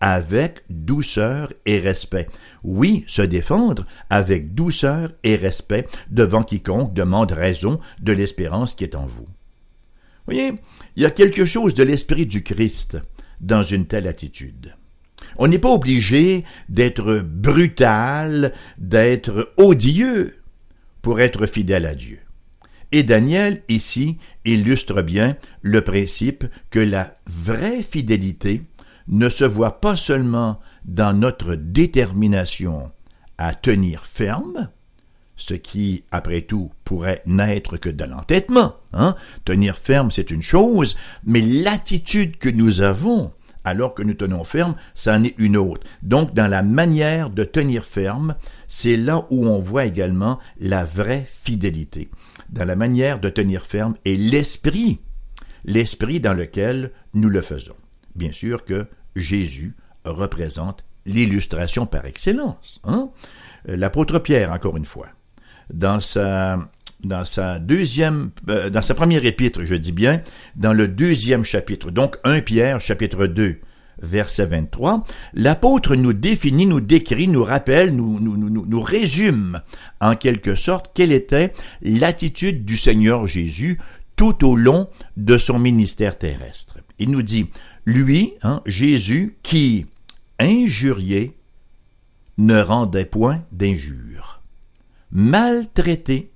avec 0.00 0.62
douceur 0.68 1.52
et 1.66 1.78
respect. 1.78 2.28
Oui, 2.64 3.04
se 3.06 3.22
défendre 3.22 3.86
avec 4.10 4.54
douceur 4.54 5.12
et 5.22 5.36
respect 5.36 5.86
devant 6.10 6.42
quiconque 6.42 6.94
demande 6.94 7.32
raison 7.32 7.78
de 8.00 8.12
l'espérance 8.12 8.74
qui 8.74 8.84
est 8.84 8.96
en 8.96 9.06
vous 9.06 9.28
voyez, 10.26 10.54
il 10.96 11.02
y 11.02 11.06
a 11.06 11.10
quelque 11.10 11.44
chose 11.44 11.74
de 11.74 11.82
l'esprit 11.82 12.26
du 12.26 12.42
Christ 12.42 12.98
dans 13.40 13.62
une 13.62 13.86
telle 13.86 14.06
attitude. 14.06 14.74
On 15.36 15.48
n'est 15.48 15.58
pas 15.58 15.72
obligé 15.72 16.44
d'être 16.68 17.20
brutal, 17.20 18.52
d'être 18.78 19.52
odieux 19.56 20.36
pour 21.02 21.20
être 21.20 21.46
fidèle 21.46 21.86
à 21.86 21.94
Dieu. 21.94 22.20
Et 22.92 23.02
Daniel, 23.02 23.62
ici, 23.68 24.18
illustre 24.44 25.02
bien 25.02 25.36
le 25.62 25.80
principe 25.80 26.44
que 26.70 26.78
la 26.78 27.14
vraie 27.26 27.82
fidélité 27.82 28.62
ne 29.08 29.28
se 29.28 29.44
voit 29.44 29.80
pas 29.80 29.96
seulement 29.96 30.60
dans 30.84 31.12
notre 31.12 31.56
détermination 31.56 32.92
à 33.36 33.54
tenir 33.54 34.06
ferme, 34.06 34.70
ce 35.36 35.54
qui, 35.54 36.04
après 36.10 36.42
tout, 36.42 36.70
pourrait 36.84 37.22
n'être 37.26 37.76
que 37.76 37.88
de 37.88 38.04
l'entêtement. 38.04 38.76
Hein? 38.92 39.14
Tenir 39.44 39.76
ferme, 39.76 40.10
c'est 40.10 40.30
une 40.30 40.42
chose, 40.42 40.96
mais 41.24 41.40
l'attitude 41.40 42.38
que 42.38 42.48
nous 42.48 42.80
avons 42.80 43.32
alors 43.64 43.94
que 43.94 44.02
nous 44.02 44.14
tenons 44.14 44.44
ferme, 44.44 44.76
ça 44.94 45.16
en 45.16 45.24
est 45.24 45.34
une 45.38 45.56
autre. 45.56 45.86
Donc, 46.02 46.34
dans 46.34 46.46
la 46.46 46.62
manière 46.62 47.30
de 47.30 47.44
tenir 47.44 47.86
ferme, 47.86 48.36
c'est 48.68 48.96
là 48.96 49.26
où 49.30 49.46
on 49.46 49.60
voit 49.60 49.86
également 49.86 50.38
la 50.60 50.84
vraie 50.84 51.26
fidélité. 51.26 52.10
Dans 52.50 52.64
la 52.64 52.76
manière 52.76 53.18
de 53.20 53.30
tenir 53.30 53.64
ferme 53.64 53.94
et 54.04 54.16
l'esprit, 54.16 55.00
l'esprit 55.64 56.20
dans 56.20 56.34
lequel 56.34 56.92
nous 57.14 57.30
le 57.30 57.40
faisons. 57.40 57.76
Bien 58.14 58.32
sûr 58.32 58.64
que 58.64 58.86
Jésus 59.16 59.74
représente 60.04 60.84
l'illustration 61.06 61.86
par 61.86 62.04
excellence. 62.04 62.80
Hein? 62.84 63.10
L'apôtre 63.64 64.18
Pierre, 64.18 64.52
encore 64.52 64.76
une 64.76 64.84
fois 64.84 65.08
dans 65.72 66.00
sa 66.00 66.58
dans 67.04 67.24
sa 67.24 67.58
deuxième, 67.58 68.30
euh, 68.48 68.70
dans 68.70 68.82
sa 68.82 68.94
première 68.94 69.24
épître, 69.24 69.62
je 69.62 69.74
dis 69.74 69.92
bien, 69.92 70.22
dans 70.56 70.72
le 70.72 70.88
deuxième 70.88 71.44
chapitre, 71.44 71.90
donc 71.90 72.16
1 72.24 72.40
Pierre, 72.40 72.80
chapitre 72.80 73.26
2, 73.26 73.58
verset 74.00 74.46
23, 74.46 75.04
l'apôtre 75.34 75.96
nous 75.96 76.12
définit, 76.12 76.66
nous 76.66 76.80
décrit, 76.80 77.28
nous 77.28 77.44
rappelle, 77.44 77.94
nous, 77.94 78.18
nous, 78.20 78.36
nous, 78.36 78.66
nous 78.66 78.80
résume 78.80 79.60
en 80.00 80.16
quelque 80.16 80.54
sorte 80.54 80.90
quelle 80.94 81.12
était 81.12 81.52
l'attitude 81.82 82.64
du 82.64 82.76
Seigneur 82.76 83.26
Jésus 83.26 83.78
tout 84.16 84.46
au 84.46 84.56
long 84.56 84.88
de 85.16 85.38
son 85.38 85.58
ministère 85.58 86.18
terrestre. 86.18 86.78
Il 86.98 87.10
nous 87.10 87.22
dit, 87.22 87.46
lui, 87.84 88.34
hein, 88.42 88.62
Jésus, 88.66 89.36
qui, 89.42 89.86
injurié, 90.38 91.36
ne 92.38 92.60
rendait 92.60 93.04
point 93.04 93.42
d'injure 93.52 94.33
maltraité, 95.14 96.32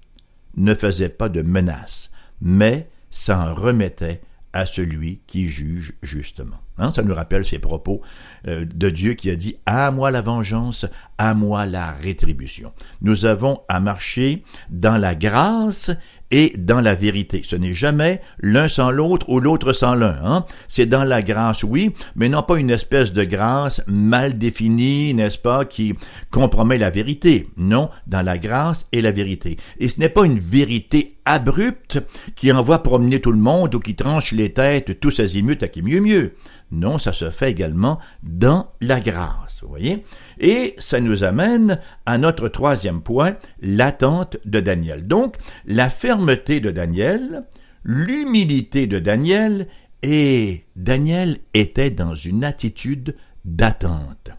ne 0.57 0.75
faisait 0.75 1.09
pas 1.09 1.29
de 1.29 1.43
menaces, 1.43 2.11
mais 2.41 2.89
s'en 3.11 3.55
remettait 3.55 4.23
à 4.53 4.67
celui 4.67 5.21
qui 5.27 5.51
juge 5.51 5.93
justement. 6.03 6.57
Hein, 6.79 6.91
ça 6.93 7.03
nous 7.03 7.15
rappelle 7.15 7.45
ces 7.45 7.59
propos 7.59 8.01
euh, 8.47 8.65
de 8.65 8.89
Dieu 8.89 9.15
qui 9.15 9.31
a 9.31 9.37
dit 9.37 9.57
À 9.67 9.91
moi 9.91 10.11
la 10.11 10.23
vengeance, 10.23 10.87
à 11.19 11.35
moi 11.35 11.67
la 11.67 11.91
rétribution. 11.93 12.73
Nous 13.03 13.25
avons 13.25 13.61
à 13.69 13.81
marcher 13.81 14.45
dans 14.71 14.97
la 14.97 15.15
grâce 15.15 15.91
et 16.31 16.53
dans 16.59 16.81
la 16.81 16.95
vérité. 16.95 17.43
Ce 17.45 17.57
n'est 17.57 17.75
jamais 17.75 18.21
l'un 18.41 18.69
sans 18.69 18.91
l'autre 18.91 19.29
ou 19.29 19.41
l'autre 19.41 19.73
sans 19.73 19.95
l'un. 19.95 20.19
Hein? 20.23 20.45
C'est 20.69 20.87
dans 20.87 21.05
la 21.05 21.23
grâce, 21.23 21.63
oui, 21.63 21.95
mais 22.17 22.29
non 22.29 22.43
pas 22.43 22.59
une 22.59 22.71
espèce 22.71 23.13
de 23.13 23.25
grâce 23.25 23.81
mal 23.87 24.39
définie, 24.39 25.15
n'est-ce 25.15 25.39
pas, 25.39 25.65
qui 25.65 25.95
compromet 26.31 26.79
la 26.79 26.91
vérité. 26.91 27.49
Non, 27.57 27.91
dans 28.07 28.23
la 28.23 28.39
grâce 28.39 28.87
et 28.93 29.01
la 29.01 29.13
vérité. 29.13 29.57
Et 29.79 29.89
ce 29.89 30.01
n'est 30.01 30.09
pas 30.09 30.27
une 30.27 30.39
vérité 30.39 31.19
abrupte 31.25 31.99
qui 32.37 32.51
envoie 32.53 32.83
promener 32.83 33.21
tout 33.21 33.33
le 33.33 33.39
monde 33.39 33.75
ou 33.75 33.81
qui 33.81 33.95
tranche 33.95 34.33
les 34.33 34.53
têtes 34.53 34.99
tous 35.01 35.21
azimuts 35.21 35.59
à 35.63 35.69
qui 35.69 35.83
mieux 35.83 36.01
mieux. 36.01 36.35
Non, 36.71 36.99
ça 36.99 37.13
se 37.13 37.31
fait 37.31 37.51
également 37.51 37.99
dans 38.23 38.73
la 38.81 39.01
grâce, 39.01 39.61
vous 39.63 39.69
voyez? 39.69 40.05
Et 40.39 40.75
ça 40.79 41.01
nous 41.01 41.25
amène 41.25 41.81
à 42.05 42.19
notre 42.19 42.49
troisième 42.49 43.03
point, 43.03 43.37
l'attente 43.63 44.37
de 44.45 44.61
Daniel. 44.61 45.07
Donc, 45.07 45.37
la 45.65 45.89
fermeté 45.89 46.61
de 46.61 46.71
Daniel, 46.71 47.45
l'humilité 47.85 48.87
de 48.87 48.99
Daniel, 48.99 49.69
et 50.03 50.65
Daniel 50.77 51.39
était 51.55 51.91
dans 51.91 52.15
une 52.15 52.45
attitude 52.45 53.17
d'attente. 53.45 54.31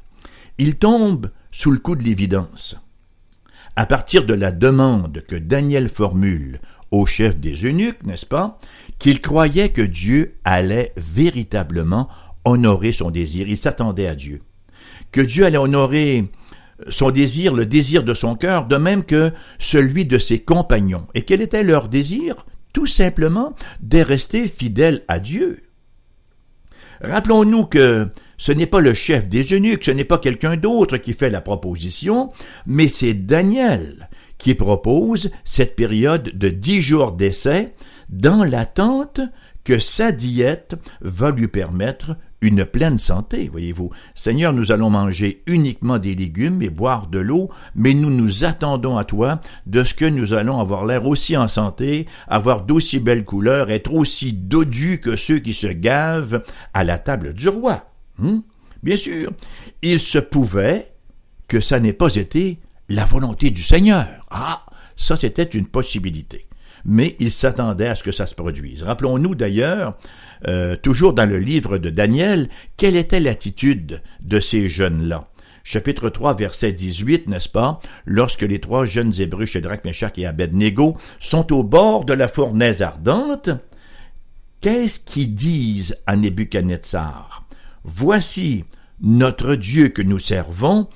Il 0.58 0.76
tombe 0.76 1.32
sous 1.52 1.72
le 1.72 1.80
coup 1.80 1.96
de 1.96 2.04
l'évidence. 2.04 2.78
À 3.76 3.86
partir 3.86 4.26
de 4.26 4.34
la 4.34 4.52
demande 4.52 5.24
que 5.28 5.36
Daniel 5.36 5.90
formule 5.90 6.60
au 6.92 7.06
chef 7.06 7.38
des 7.38 7.66
eunuques, 7.66 8.06
n'est-ce 8.06 8.26
pas, 8.26 8.60
qu'il 8.98 9.22
croyait 9.22 9.70
que 9.70 9.82
Dieu 9.82 10.36
allait 10.44 10.94
véritablement 10.98 12.10
honorer 12.46 12.92
son 12.92 13.12
désir. 13.12 13.48
Il 13.48 13.58
s'attendait 13.58 14.08
à 14.08 14.16
Dieu. 14.16 14.42
Que 15.12 15.22
Dieu 15.22 15.46
allait 15.46 15.58
honorer 15.58 16.30
son 16.90 17.12
désir, 17.12 17.54
le 17.54 17.66
désir 17.66 18.04
de 18.04 18.14
son 18.14 18.36
cœur, 18.36 18.66
de 18.66 18.78
même 18.78 19.04
que 19.04 19.32
celui 19.58 20.06
de 20.06 20.18
ses 20.18 20.40
compagnons. 20.40 21.08
Et 21.14 21.24
quel 21.24 21.42
était 21.42 21.64
leur 21.64 21.90
désir? 21.90 22.46
Tout 22.74 22.88
simplement 22.88 23.56
de 23.82 24.00
rester 24.00 24.48
fidèles 24.48 25.04
à 25.08 25.20
Dieu. 25.20 25.64
Rappelons-nous 27.02 27.66
que 27.66 28.08
ce 28.38 28.52
n'est 28.52 28.68
pas 28.68 28.80
le 28.80 28.94
chef 28.94 29.28
des 29.28 29.54
eunuques, 29.54 29.84
ce 29.84 29.92
n'est 29.92 30.06
pas 30.06 30.18
quelqu'un 30.18 30.56
d'autre 30.56 30.98
qui 30.98 31.14
fait 31.14 31.30
la 31.30 31.42
proposition, 31.42 32.32
mais 32.66 32.88
c'est 32.88 33.14
Daniel 33.14 34.10
qui 34.40 34.56
propose 34.56 35.30
cette 35.44 35.76
période 35.76 36.32
de 36.34 36.50
dix 36.50 36.82
jours 36.82 37.12
d'essai 37.12 37.76
dans 38.10 38.44
l'attente 38.44 39.22
que 39.64 39.80
sa 39.80 40.12
diète 40.12 40.76
va 41.02 41.30
lui 41.30 41.48
permettre 41.48 42.16
une 42.42 42.66
pleine 42.66 42.98
santé, 42.98 43.50
voyez-vous. 43.50 43.92
Seigneur, 44.16 44.54
nous 44.54 44.72
allons 44.72 44.90
manger 44.90 45.44
uniquement 45.46 45.98
des 45.98 46.16
légumes 46.16 46.62
et 46.62 46.70
boire 46.70 47.08
de 47.08 47.20
l'eau, 47.20 47.50
mais 47.76 47.94
nous 47.94 48.10
nous 48.10 48.46
attendons 48.46 48.98
à 48.98 49.04
toi 49.04 49.42
de 49.66 49.84
ce 49.84 49.94
que 49.94 50.06
nous 50.06 50.34
allons 50.34 50.60
avoir 50.60 50.86
l'air 50.86 51.06
aussi 51.06 51.36
en 51.36 51.48
santé, 51.48 52.08
avoir 52.28 52.64
d'aussi 52.64 53.00
belles 53.00 53.26
couleurs, 53.26 53.70
être 53.70 53.94
aussi 53.94 54.32
dodus 54.32 55.02
que 55.02 55.18
ceux 55.18 55.40
qui 55.40 55.54
se 55.54 55.68
gavent 55.68 56.42
à 56.74 56.84
la 56.84 56.98
table 56.98 57.34
du 57.34 57.50
roi. 57.50 57.92
Hmm? 58.18 58.40
Bien 58.82 58.96
sûr, 58.96 59.32
il 59.82 60.00
se 60.00 60.20
pouvait 60.20 60.94
que 61.50 61.60
ça 61.60 61.80
n'ait 61.80 61.94
pas 61.94 62.16
été 62.16 62.60
la 62.90 63.06
volonté 63.06 63.52
du 63.52 63.64
Seigneur. 63.64 64.08
Ah, 64.30 64.66
ça 64.96 65.16
c'était 65.16 65.44
une 65.44 65.68
possibilité. 65.68 66.48
Mais 66.86 67.16
il 67.20 67.32
s'attendait 67.32 67.88
à 67.88 67.96
ce 67.96 68.04
que 68.04 68.12
ça 68.12 68.26
se 68.26 68.36
produise. 68.36 68.84
Rappelons-nous 68.84 69.36
d'ailleurs, 69.36 69.98
euh, 70.48 70.76
toujours 70.76 71.14
dans 71.14 71.28
le 71.28 71.40
livre 71.40 71.78
de 71.78 71.90
Daniel, 71.90 72.50
quelle 72.78 72.96
était 72.96 73.20
l'attitude 73.20 74.02
de 74.22 74.40
ces 74.40 74.68
jeunes-là. 74.68 75.28
Chapitre 75.64 76.10
3, 76.10 76.36
verset 76.36 76.72
18, 76.72 77.28
n'est-ce 77.28 77.50
pas? 77.50 77.80
Lorsque 78.06 78.42
les 78.42 78.60
trois 78.60 78.86
jeunes 78.86 79.14
Hébreux, 79.20 79.46
Shadrach, 79.46 79.84
Meshach 79.84 80.18
et 80.18 80.26
Abednego, 80.26 80.98
sont 81.20 81.54
au 81.54 81.64
bord 81.64 82.06
de 82.06 82.14
la 82.14 82.28
fournaise 82.28 82.82
ardente, 82.82 83.50
qu'est-ce 84.62 85.00
qu'ils 85.00 85.36
disent 85.36 85.98
à 86.08 86.16
Nebuchadnezzar? 86.16 87.46
Voici, 87.84 88.64
notre 89.02 89.56
Dieu 89.56 89.90
que 89.90 90.02
nous 90.02 90.20
servons 90.20 90.88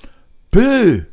peut 0.49 1.03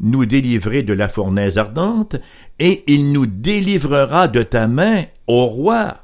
nous 0.00 0.26
délivrer 0.26 0.82
de 0.82 0.92
la 0.92 1.08
fournaise 1.08 1.58
ardente, 1.58 2.16
et 2.58 2.84
il 2.86 3.12
nous 3.12 3.26
délivrera 3.26 4.28
de 4.28 4.42
ta 4.42 4.66
main, 4.66 5.04
au 5.26 5.46
roi. 5.46 5.98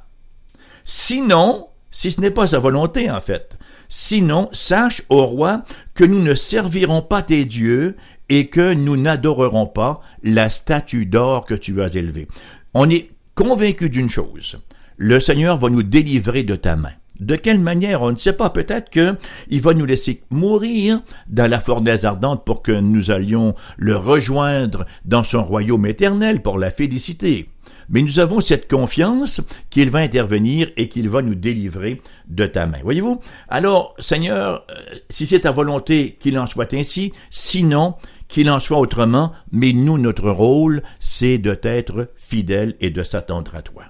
Sinon, 0.84 1.68
si 1.90 2.10
ce 2.10 2.20
n'est 2.20 2.30
pas 2.30 2.46
sa 2.46 2.58
volonté 2.58 3.10
en 3.10 3.20
fait, 3.20 3.58
sinon 3.88 4.48
sache, 4.52 5.02
au 5.10 5.24
roi, 5.24 5.64
que 5.94 6.04
nous 6.04 6.22
ne 6.22 6.34
servirons 6.34 7.02
pas 7.02 7.22
tes 7.22 7.44
dieux 7.44 7.96
et 8.28 8.48
que 8.48 8.72
nous 8.72 8.96
n'adorerons 8.96 9.66
pas 9.66 10.00
la 10.22 10.48
statue 10.48 11.06
d'or 11.06 11.44
que 11.44 11.54
tu 11.54 11.82
as 11.82 11.94
élevée. 11.94 12.28
On 12.74 12.88
est 12.88 13.10
convaincu 13.34 13.90
d'une 13.90 14.10
chose, 14.10 14.58
le 14.96 15.20
Seigneur 15.20 15.58
va 15.58 15.68
nous 15.68 15.82
délivrer 15.82 16.42
de 16.42 16.56
ta 16.56 16.76
main. 16.76 16.92
De 17.22 17.36
quelle 17.36 17.60
manière, 17.60 18.02
on 18.02 18.10
ne 18.10 18.16
sait 18.16 18.32
pas. 18.32 18.50
Peut-être 18.50 18.90
qu'il 18.90 19.62
va 19.62 19.74
nous 19.74 19.86
laisser 19.86 20.22
mourir 20.30 21.00
dans 21.28 21.48
la 21.48 21.60
fournaise 21.60 22.04
ardente 22.04 22.44
pour 22.44 22.62
que 22.62 22.72
nous 22.72 23.12
allions 23.12 23.54
le 23.76 23.96
rejoindre 23.96 24.86
dans 25.04 25.22
son 25.22 25.44
royaume 25.44 25.86
éternel 25.86 26.42
pour 26.42 26.58
la 26.58 26.72
féliciter. 26.72 27.48
Mais 27.88 28.02
nous 28.02 28.18
avons 28.18 28.40
cette 28.40 28.68
confiance 28.68 29.40
qu'il 29.70 29.90
va 29.90 30.00
intervenir 30.00 30.70
et 30.76 30.88
qu'il 30.88 31.08
va 31.08 31.22
nous 31.22 31.36
délivrer 31.36 32.02
de 32.28 32.46
ta 32.46 32.66
main. 32.66 32.78
Voyez-vous? 32.82 33.20
Alors, 33.48 33.94
Seigneur, 34.00 34.66
euh, 34.70 34.96
si 35.08 35.26
c'est 35.26 35.40
ta 35.40 35.52
volonté 35.52 36.16
qu'il 36.18 36.36
en 36.40 36.48
soit 36.48 36.74
ainsi, 36.74 37.12
sinon, 37.30 37.94
qu'il 38.26 38.50
en 38.50 38.58
soit 38.58 38.78
autrement, 38.78 39.32
mais 39.52 39.72
nous, 39.72 39.96
notre 39.96 40.30
rôle, 40.30 40.82
c'est 40.98 41.38
de 41.38 41.54
t'être 41.54 42.10
fidèle 42.16 42.74
et 42.80 42.90
de 42.90 43.04
s'attendre 43.04 43.54
à 43.54 43.62
toi. 43.62 43.84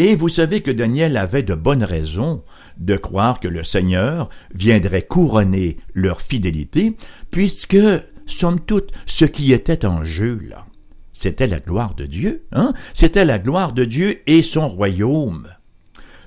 Et 0.00 0.14
vous 0.14 0.30
savez 0.30 0.62
que 0.62 0.70
Daniel 0.70 1.18
avait 1.18 1.42
de 1.42 1.54
bonnes 1.54 1.84
raisons 1.84 2.42
de 2.78 2.96
croire 2.96 3.38
que 3.38 3.48
le 3.48 3.64
Seigneur 3.64 4.30
viendrait 4.54 5.02
couronner 5.02 5.76
leur 5.92 6.22
fidélité, 6.22 6.96
puisque, 7.30 7.76
somme 8.24 8.60
toute, 8.60 8.92
ce 9.04 9.26
qui 9.26 9.52
était 9.52 9.84
en 9.84 10.02
jeu 10.02 10.40
là, 10.48 10.64
c'était 11.12 11.46
la 11.46 11.60
gloire 11.60 11.94
de 11.94 12.06
Dieu, 12.06 12.46
hein? 12.52 12.72
C'était 12.94 13.26
la 13.26 13.38
gloire 13.38 13.74
de 13.74 13.84
Dieu 13.84 14.22
et 14.26 14.42
son 14.42 14.68
royaume. 14.68 15.48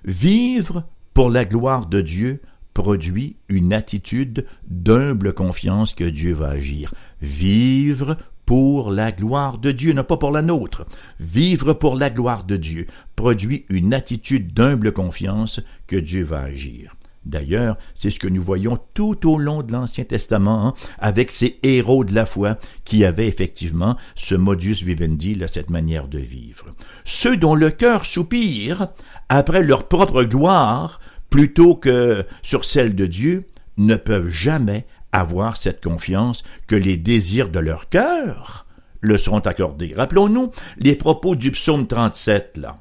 Vivre 0.06 0.86
pour 1.16 1.32
la 1.32 1.44
gloire 1.44 1.88
de 1.88 2.02
Dieu 2.02 2.42
produit 2.76 3.38
une 3.50 3.74
attitude 3.74 4.46
d'humble 4.68 5.34
confiance 5.34 5.96
que 5.96 6.04
Dieu 6.04 6.36
va 6.36 6.50
agir. 6.50 6.94
Vivre 7.24 8.18
pour 8.46 8.92
la 8.92 9.12
gloire 9.12 9.58
de 9.58 9.72
Dieu, 9.72 9.94
non 9.94 10.04
pas 10.04 10.18
pour 10.18 10.32
la 10.32 10.42
nôtre. 10.42 10.86
Vivre 11.20 11.74
pour 11.74 11.96
la 11.96 12.10
gloire 12.10 12.44
de 12.44 12.58
Dieu 12.58 12.88
produit 13.16 13.66
une 13.70 13.94
attitude 13.94 14.54
d'humble 14.54 14.92
confiance 14.92 15.62
que 15.88 15.96
Dieu 15.96 16.24
va 16.24 16.42
agir. 16.42 16.96
D'ailleurs, 17.26 17.78
c'est 17.96 18.10
ce 18.10 18.20
que 18.20 18.28
nous 18.28 18.42
voyons 18.42 18.78
tout 18.94 19.30
au 19.30 19.38
long 19.38 19.64
de 19.64 19.72
l'Ancien 19.72 20.04
Testament 20.04 20.68
hein, 20.68 20.74
avec 21.00 21.32
ces 21.32 21.58
héros 21.64 22.04
de 22.04 22.14
la 22.14 22.26
foi 22.26 22.58
qui 22.84 23.06
avaient 23.06 23.28
effectivement 23.28 23.96
ce 24.16 24.36
modus 24.36 24.84
vivendi, 24.84 25.40
cette 25.48 25.70
manière 25.70 26.10
de 26.10 26.20
vivre. 26.20 26.66
Ceux 27.06 27.38
dont 27.38 27.56
le 27.56 27.70
cœur 27.70 28.06
soupire 28.06 28.88
après 29.30 29.64
leur 29.64 29.88
propre 29.88 30.24
gloire 30.24 31.00
plutôt 31.30 31.76
que 31.76 32.26
sur 32.42 32.66
celle 32.66 32.94
de 32.94 33.06
Dieu 33.06 33.48
ne 33.78 33.96
peuvent 33.96 34.30
jamais 34.30 34.86
avoir 35.14 35.56
cette 35.56 35.82
confiance 35.82 36.44
que 36.68 36.76
les 36.76 36.98
désirs 36.98 37.50
de 37.50 37.60
leur 37.60 37.88
cœur 37.88 38.66
le 39.00 39.18
seront 39.18 39.40
accordés. 39.40 39.94
Rappelons-nous 39.96 40.52
les 40.78 40.96
propos 40.96 41.36
du 41.36 41.52
psaume 41.52 41.88
37, 41.88 42.58
là. 42.58 42.80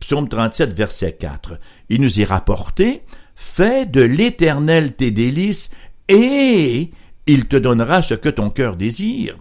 Psaume 0.00 0.28
37, 0.28 0.72
verset 0.72 1.12
4. 1.12 1.58
Il 1.88 2.02
nous 2.02 2.20
est 2.20 2.24
rapporté, 2.24 3.02
Fais 3.34 3.86
de 3.86 4.00
l'éternel 4.00 4.94
tes 4.94 5.12
délices, 5.12 5.70
et 6.08 6.90
il 7.26 7.46
te 7.46 7.56
donnera 7.56 8.02
ce 8.02 8.14
que 8.14 8.28
ton 8.28 8.50
cœur 8.50 8.76
désire. 8.76 9.36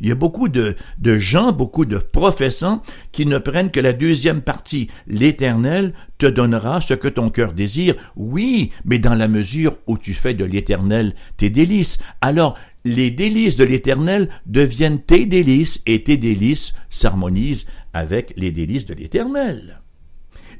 Il 0.00 0.08
y 0.08 0.12
a 0.12 0.14
beaucoup 0.14 0.48
de, 0.48 0.76
gens, 1.18 1.52
beaucoup 1.52 1.84
de 1.84 1.98
professants 1.98 2.82
qui 3.12 3.26
ne 3.26 3.38
prennent 3.38 3.70
que 3.70 3.80
la 3.80 3.92
deuxième 3.92 4.42
partie. 4.42 4.88
L'Éternel 5.06 5.94
te 6.18 6.26
donnera 6.26 6.80
ce 6.80 6.94
que 6.94 7.08
ton 7.08 7.30
cœur 7.30 7.52
désire. 7.52 7.94
Oui, 8.16 8.72
mais 8.84 8.98
dans 8.98 9.14
la 9.14 9.28
mesure 9.28 9.78
où 9.86 9.98
tu 9.98 10.14
fais 10.14 10.34
de 10.34 10.44
l'Éternel 10.44 11.14
tes 11.36 11.50
délices. 11.50 11.98
Alors, 12.20 12.58
les 12.84 13.10
délices 13.10 13.56
de 13.56 13.64
l'Éternel 13.64 14.28
deviennent 14.46 15.00
tes 15.00 15.26
délices 15.26 15.82
et 15.86 16.02
tes 16.02 16.16
délices 16.16 16.72
s'harmonisent 16.90 17.66
avec 17.92 18.32
les 18.36 18.52
délices 18.52 18.84
de 18.84 18.94
l'Éternel. 18.94 19.80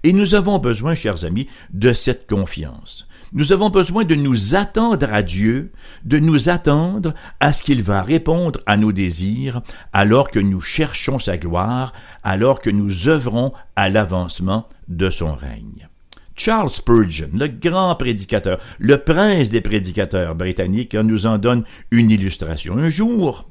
Et 0.03 0.13
nous 0.13 0.35
avons 0.35 0.59
besoin, 0.59 0.95
chers 0.95 1.25
amis, 1.25 1.49
de 1.73 1.93
cette 1.93 2.29
confiance. 2.29 3.07
Nous 3.37 3.53
avons 3.53 3.69
besoin 3.69 4.05
de 4.05 4.15
nous 4.15 4.55
attendre 4.55 5.13
à 5.13 5.23
Dieu, 5.23 5.71
de 6.07 6.19
nous 6.19 6.49
attendre 6.49 7.13
à 7.39 7.53
ce 7.53 7.63
qu'il 7.63 7.83
va 7.83 8.01
répondre 8.03 8.61
à 8.65 8.79
nos 8.79 8.93
désirs, 8.93 9.61
alors 9.93 10.31
que 10.31 10.39
nous 10.39 10.63
cherchons 10.63 11.19
sa 11.19 11.37
gloire, 11.37 11.93
alors 12.23 12.63
que 12.63 12.71
nous 12.71 13.09
œuvrons 13.09 13.53
à 13.77 13.91
l'avancement 13.91 14.67
de 14.89 15.11
son 15.11 15.35
règne. 15.35 15.87
Charles 16.35 16.71
Spurgeon, 16.71 17.29
le 17.35 17.49
grand 17.49 17.95
prédicateur, 17.97 18.59
le 18.79 18.97
prince 18.97 19.51
des 19.51 19.61
prédicateurs 19.61 20.35
britanniques, 20.35 20.95
nous 20.95 21.27
en 21.27 21.37
donne 21.37 21.65
une 21.91 22.11
illustration. 22.11 22.79
Un 22.79 22.89
jour, 22.89 23.51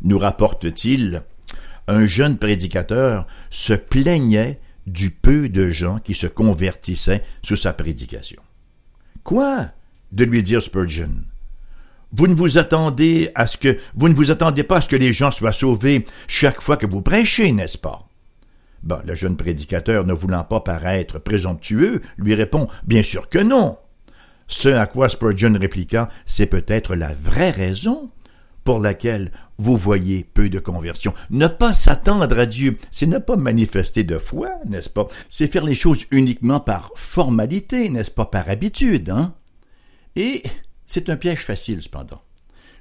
nous 0.00 0.18
rapporte-t-il, 0.18 1.22
un 1.86 2.06
jeune 2.06 2.38
prédicateur 2.38 3.26
se 3.50 3.74
plaignait 3.74 4.58
du 4.86 5.10
peu 5.10 5.50
de 5.50 5.68
gens 5.68 5.98
qui 5.98 6.14
se 6.14 6.26
convertissaient 6.26 7.22
sous 7.42 7.56
sa 7.56 7.74
prédication. 7.74 8.40
Quoi? 9.30 9.68
de 10.10 10.24
lui 10.24 10.42
dire 10.42 10.60
Spurgeon? 10.60 11.22
Vous 12.10 12.26
ne 12.26 12.34
vous 12.34 12.58
attendez 12.58 13.30
à 13.36 13.46
ce 13.46 13.56
que, 13.56 13.78
vous 13.94 14.08
ne 14.08 14.14
vous 14.14 14.32
attendez 14.32 14.64
pas 14.64 14.78
à 14.78 14.80
ce 14.80 14.88
que 14.88 14.96
les 14.96 15.12
gens 15.12 15.30
soient 15.30 15.52
sauvés 15.52 16.04
chaque 16.26 16.60
fois 16.60 16.76
que 16.76 16.84
vous 16.84 17.00
prêchez, 17.00 17.52
n'est-ce 17.52 17.78
pas? 17.78 18.08
Bon, 18.82 18.98
le 19.04 19.14
jeune 19.14 19.36
prédicateur, 19.36 20.04
ne 20.04 20.14
voulant 20.14 20.42
pas 20.42 20.58
paraître 20.58 21.20
présomptueux, 21.20 22.02
lui 22.18 22.34
répond 22.34 22.66
Bien 22.82 23.04
sûr 23.04 23.28
que 23.28 23.38
non. 23.38 23.78
Ce 24.48 24.68
à 24.68 24.88
quoi 24.88 25.08
Spurgeon 25.08 25.56
répliqua 25.60 26.08
C'est 26.26 26.46
peut-être 26.46 26.96
la 26.96 27.14
vraie 27.14 27.52
raison 27.52 28.10
pour 28.64 28.80
laquelle 28.80 29.32
vous 29.58 29.76
voyez 29.76 30.24
peu 30.24 30.48
de 30.48 30.58
conversion. 30.58 31.12
Ne 31.30 31.46
pas 31.46 31.74
s'attendre 31.74 32.38
à 32.38 32.46
Dieu, 32.46 32.78
c'est 32.90 33.06
ne 33.06 33.18
pas 33.18 33.36
manifester 33.36 34.04
de 34.04 34.18
foi, 34.18 34.50
n'est-ce 34.66 34.88
pas? 34.88 35.06
C'est 35.28 35.52
faire 35.52 35.64
les 35.64 35.74
choses 35.74 36.06
uniquement 36.10 36.60
par 36.60 36.92
formalité, 36.94 37.88
n'est-ce 37.88 38.10
pas, 38.10 38.26
par 38.26 38.48
habitude, 38.48 39.10
hein? 39.10 39.34
Et 40.16 40.42
c'est 40.86 41.08
un 41.08 41.16
piège 41.16 41.44
facile, 41.44 41.82
cependant. 41.82 42.22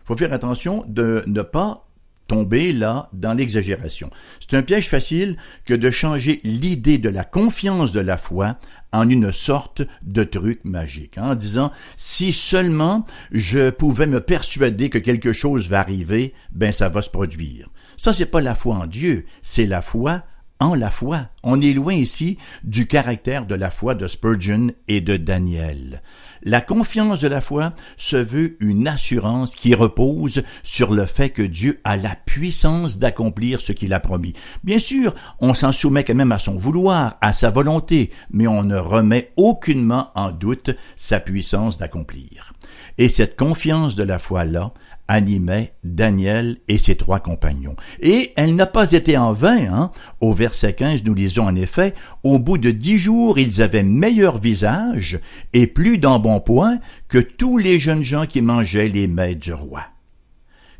Il 0.03 0.07
faut 0.07 0.17
faire 0.17 0.33
attention 0.33 0.83
de 0.87 1.23
ne 1.27 1.41
pas 1.41 1.88
tomber 2.29 2.71
là 2.71 3.09
dans 3.11 3.33
l'exagération. 3.33 4.09
C'est 4.39 4.55
un 4.55 4.61
piège 4.61 4.87
facile 4.87 5.35
que 5.65 5.73
de 5.73 5.91
changer 5.91 6.39
l'idée 6.45 6.97
de 6.97 7.09
la 7.09 7.25
confiance 7.25 7.91
de 7.91 7.99
la 7.99 8.17
foi 8.17 8.57
en 8.93 9.09
une 9.09 9.33
sorte 9.33 9.81
de 10.03 10.23
truc 10.23 10.61
magique, 10.63 11.17
hein, 11.17 11.31
en 11.31 11.35
disant 11.35 11.71
si 11.97 12.31
seulement 12.31 13.05
je 13.31 13.71
pouvais 13.71 14.07
me 14.07 14.21
persuader 14.21 14.89
que 14.89 14.97
quelque 14.97 15.33
chose 15.33 15.69
va 15.69 15.79
arriver, 15.79 16.33
ben 16.51 16.71
ça 16.71 16.87
va 16.87 17.01
se 17.01 17.09
produire. 17.09 17.67
Ça 17.97 18.13
c'est 18.13 18.25
pas 18.25 18.41
la 18.41 18.55
foi 18.55 18.75
en 18.75 18.87
Dieu, 18.87 19.25
c'est 19.41 19.65
la 19.65 19.81
foi 19.81 20.23
en 20.59 20.75
la 20.75 20.91
foi. 20.91 21.27
On 21.43 21.61
est 21.61 21.73
loin 21.73 21.93
ici 21.93 22.37
du 22.63 22.87
caractère 22.87 23.45
de 23.45 23.55
la 23.55 23.71
foi 23.71 23.95
de 23.95 24.07
Spurgeon 24.07 24.71
et 24.87 25.01
de 25.01 25.17
Daniel. 25.17 26.01
La 26.43 26.61
confiance 26.61 27.19
de 27.19 27.27
la 27.27 27.41
foi 27.41 27.73
se 27.97 28.15
veut 28.15 28.55
une 28.61 28.87
assurance 28.87 29.55
qui 29.55 29.73
repose 29.73 30.43
sur 30.63 30.93
le 30.93 31.05
fait 31.05 31.29
que 31.29 31.41
Dieu 31.41 31.81
a 31.83 31.97
la 31.97 32.15
puissance 32.15 32.97
d'accomplir 32.97 33.59
ce 33.59 33.73
qu'il 33.73 33.93
a 33.93 33.99
promis. 33.99 34.33
Bien 34.63 34.79
sûr, 34.79 35.13
on 35.39 35.53
s'en 35.53 35.73
soumet 35.73 36.05
quand 36.05 36.15
même 36.15 36.31
à 36.31 36.39
son 36.39 36.57
vouloir, 36.57 37.17
à 37.19 37.33
sa 37.33 37.49
volonté, 37.49 38.11
mais 38.31 38.47
on 38.47 38.63
ne 38.63 38.77
remet 38.77 39.31
aucunement 39.35 40.11
en 40.15 40.31
doute 40.31 40.71
sa 40.95 41.19
puissance 41.19 41.77
d'accomplir. 41.77 42.53
Et 42.97 43.09
cette 43.09 43.37
confiance 43.37 43.95
de 43.95 44.03
la 44.03 44.19
foi-là, 44.19 44.73
animait 45.09 45.73
Daniel 45.83 46.57
et 46.69 46.77
ses 46.77 46.95
trois 46.95 47.19
compagnons. 47.19 47.75
Et 47.99 48.31
elle 48.37 48.55
n'a 48.55 48.67
pas 48.67 48.91
été 48.93 49.17
en 49.17 49.33
vain. 49.33 49.73
Hein? 49.73 49.91
Au 50.21 50.33
verset 50.33 50.73
15, 50.73 51.03
nous 51.03 51.15
lisons 51.15 51.45
en 51.45 51.55
effet, 51.55 51.95
Au 52.23 52.39
bout 52.39 52.57
de 52.57 52.71
dix 52.71 52.97
jours, 52.97 53.39
ils 53.39 53.61
avaient 53.61 53.83
meilleur 53.83 54.39
visage 54.39 55.19
et 55.51 55.67
plus 55.67 55.97
d'embonpoint 55.97 56.79
que 57.09 57.17
tous 57.17 57.57
les 57.57 57.79
jeunes 57.79 58.03
gens 58.03 58.27
qui 58.27 58.41
mangeaient 58.41 58.87
les 58.87 59.07
mets 59.07 59.35
du 59.35 59.51
roi. 59.51 59.81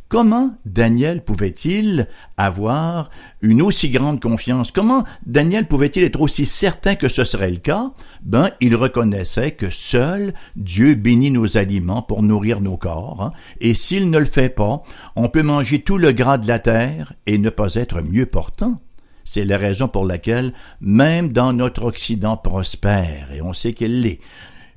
Comment 0.10 0.56
Daniel 0.66 1.24
pouvait-il 1.24 2.08
avoir 2.36 3.12
une 3.44 3.62
aussi 3.62 3.92
grande 3.92 4.20
confiance? 4.20 4.72
Comment 4.72 5.04
Daniel 5.28 5.68
pouvait-il 5.68 6.04
être 6.04 6.20
aussi 6.20 6.48
certain 6.48 6.96
que 6.96 7.08
ce 7.08 7.24
serait 7.24 7.52
le 7.52 7.58
cas? 7.58 7.92
Ben, 8.24 8.50
il 8.60 8.76
reconnaissait 8.76 9.52
que 9.52 9.70
seul 9.70 10.34
Dieu 10.56 10.96
bénit 10.96 11.30
nos 11.30 11.58
aliments 11.58 12.02
pour 12.02 12.24
nourrir 12.24 12.60
nos 12.60 12.76
corps, 12.76 13.22
hein. 13.22 13.34
et 13.62 13.76
s'il 13.76 14.10
ne 14.10 14.18
le 14.18 14.26
fait 14.26 14.50
pas, 14.50 14.82
on 15.16 15.30
peut 15.30 15.44
manger 15.44 15.84
tout 15.84 16.00
le 16.00 16.12
gras 16.12 16.40
de 16.40 16.48
la 16.48 16.58
terre 16.58 17.14
et 17.28 17.38
ne 17.38 17.52
pas 17.52 17.76
être 17.76 18.02
mieux 18.02 18.26
portant. 18.26 18.78
C'est 19.26 19.46
la 19.46 19.60
raison 19.60 19.88
pour 19.88 20.06
laquelle, 20.06 20.54
même 20.82 21.32
dans 21.32 21.54
notre 21.54 21.84
Occident 21.84 22.36
prospère, 22.36 23.32
et 23.32 23.44
on 23.44 23.54
sait 23.54 23.74
qu'il 23.74 24.02
l'est, 24.02 24.20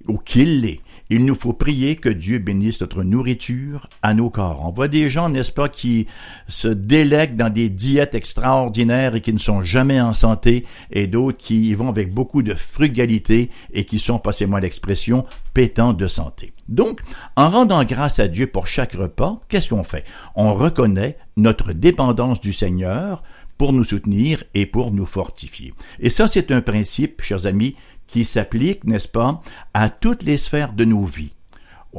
ou 0.08 0.18
qu'il 0.18 0.60
l'est, 0.60 0.81
il 1.14 1.26
nous 1.26 1.34
faut 1.34 1.52
prier 1.52 1.96
que 1.96 2.08
Dieu 2.08 2.38
bénisse 2.38 2.80
notre 2.80 3.02
nourriture 3.02 3.88
à 4.00 4.14
nos 4.14 4.30
corps. 4.30 4.62
On 4.64 4.72
voit 4.72 4.88
des 4.88 5.10
gens, 5.10 5.28
n'est-ce 5.28 5.52
pas, 5.52 5.68
qui 5.68 6.06
se 6.48 6.68
délèguent 6.68 7.36
dans 7.36 7.52
des 7.52 7.68
diètes 7.68 8.14
extraordinaires 8.14 9.14
et 9.14 9.20
qui 9.20 9.34
ne 9.34 9.38
sont 9.38 9.62
jamais 9.62 10.00
en 10.00 10.14
santé, 10.14 10.64
et 10.90 11.06
d'autres 11.06 11.36
qui 11.36 11.68
y 11.68 11.74
vont 11.74 11.90
avec 11.90 12.14
beaucoup 12.14 12.42
de 12.42 12.54
frugalité 12.54 13.50
et 13.74 13.84
qui 13.84 13.98
sont, 13.98 14.18
passez-moi 14.18 14.60
l'expression, 14.60 15.26
pétants 15.52 15.92
de 15.92 16.08
santé. 16.08 16.54
Donc, 16.68 17.00
en 17.36 17.50
rendant 17.50 17.84
grâce 17.84 18.18
à 18.18 18.28
Dieu 18.28 18.46
pour 18.46 18.66
chaque 18.66 18.92
repas, 18.92 19.38
qu'est-ce 19.50 19.68
qu'on 19.68 19.84
fait? 19.84 20.04
On 20.34 20.54
reconnaît 20.54 21.18
notre 21.36 21.74
dépendance 21.74 22.40
du 22.40 22.54
Seigneur 22.54 23.22
pour 23.58 23.74
nous 23.74 23.84
soutenir 23.84 24.44
et 24.54 24.64
pour 24.64 24.92
nous 24.92 25.06
fortifier. 25.06 25.74
Et 26.00 26.08
ça, 26.08 26.26
c'est 26.26 26.50
un 26.50 26.62
principe, 26.62 27.22
chers 27.22 27.44
amis, 27.44 27.76
qui 28.12 28.24
s'applique, 28.24 28.84
n'est-ce 28.84 29.08
pas, 29.08 29.42
à 29.74 29.90
toutes 29.90 30.22
les 30.22 30.38
sphères 30.38 30.72
de 30.72 30.84
nos 30.84 31.04
vies 31.04 31.32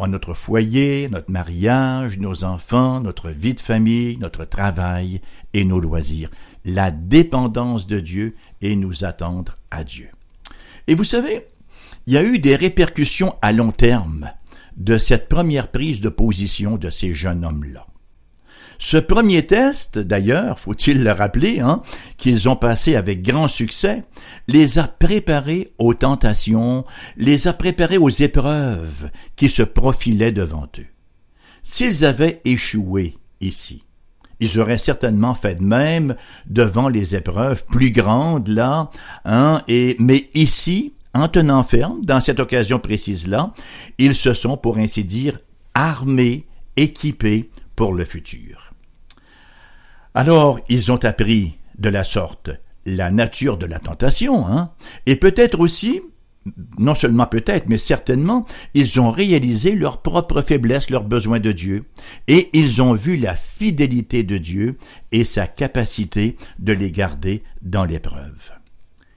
à 0.02 0.08
notre 0.08 0.34
foyer, 0.34 1.08
notre 1.10 1.30
mariage, 1.30 2.18
nos 2.18 2.44
enfants, 2.44 3.00
notre 3.00 3.30
vie 3.30 3.54
de 3.54 3.60
famille, 3.60 4.18
notre 4.18 4.44
travail 4.46 5.22
et 5.54 5.66
nos 5.66 5.80
loisirs. 5.80 6.32
La 6.66 6.90
dépendance 6.90 7.86
de 7.86 8.00
Dieu 8.00 8.36
et 8.62 8.76
nous 8.76 9.04
attendre 9.04 9.58
à 9.70 9.84
Dieu. 9.84 10.10
Et 10.88 10.96
vous 10.96 11.04
savez, 11.04 11.46
il 12.08 12.14
y 12.14 12.18
a 12.18 12.24
eu 12.24 12.40
des 12.40 12.56
répercussions 12.56 13.36
à 13.42 13.52
long 13.52 13.72
terme 13.72 14.32
de 14.78 14.98
cette 14.98 15.30
première 15.30 15.70
prise 15.70 16.02
de 16.02 16.10
position 16.10 16.78
de 16.78 16.90
ces 16.90 17.14
jeunes 17.14 17.46
hommes-là. 17.46 17.86
Ce 18.80 18.98
premier 18.98 19.46
test, 19.46 19.98
d'ailleurs, 19.98 20.60
faut-il 20.60 21.04
le 21.04 21.12
rappeler, 21.12 21.60
hein, 21.60 21.82
qu'ils 22.18 22.50
ont 22.50 22.56
passé 22.56 22.96
avec 22.96 23.22
grand 23.22 23.48
succès, 23.48 24.04
les 24.48 24.80
a 24.80 24.88
préparés 24.88 25.74
aux 25.78 25.94
tentations, 25.94 26.86
les 27.18 27.48
a 27.48 27.54
préparés 27.54 27.98
aux 27.98 28.10
épreuves 28.10 29.10
qui 29.36 29.50
se 29.50 29.64
profilaient 29.64 30.32
devant 30.32 30.68
eux. 30.80 30.88
S'ils 31.64 32.04
avaient 32.04 32.42
échoué 32.44 33.18
ici, 33.40 33.84
ils 34.40 34.60
auraient 34.60 34.78
certainement 34.78 35.36
fait 35.36 35.56
de 35.56 35.64
même 35.64 36.16
devant 36.46 36.90
les 36.90 37.16
épreuves 37.16 37.64
plus 37.66 37.92
grandes 37.92 38.50
là, 38.50 38.90
hein, 39.24 39.62
et 39.68 39.96
mais 40.00 40.30
ici, 40.34 40.94
en 41.14 41.28
tenant 41.28 41.64
ferme, 41.64 42.04
dans 42.04 42.22
cette 42.22 42.40
occasion 42.40 42.80
précise-là, 42.80 43.54
ils 43.98 44.16
se 44.16 44.34
sont, 44.34 44.58
pour 44.58 44.78
ainsi 44.78 45.04
dire, 45.04 45.40
armés, 45.76 46.48
équipés 46.76 47.50
pour 47.76 47.94
le 47.94 48.06
futur. 48.06 48.63
Alors 50.14 50.60
ils 50.70 50.92
ont 50.92 51.04
appris 51.04 51.58
de 51.78 51.90
la 51.90 52.04
sorte 52.04 52.52
la 52.86 53.12
nature 53.12 53.58
de 53.58 53.66
la 53.66 53.80
tentation, 53.80 54.46
hein, 54.48 54.72
et 55.06 55.16
peut-être 55.16 55.60
aussi, 55.60 56.02
non 56.78 56.96
seulement 56.96 57.26
peut-être, 57.26 57.70
mais 57.70 57.78
certainement, 57.78 58.46
ils 58.74 59.00
ont 59.00 59.10
réalisé 59.10 59.76
leur 59.76 60.02
propre 60.02 60.42
faiblesse, 60.42 60.90
leur 60.90 61.04
besoin 61.04 61.40
de 61.40 61.52
Dieu, 61.52 61.86
et 62.28 62.50
ils 62.54 62.82
ont 62.82 62.94
vu 62.94 63.16
la 63.18 63.36
fidélité 63.36 64.24
de 64.24 64.38
Dieu 64.38 64.78
et 65.12 65.24
sa 65.24 65.48
capacité 65.48 66.36
de 66.60 66.74
les 66.74 66.92
garder 66.92 67.44
dans 67.62 67.86
l'épreuve. 67.86 68.52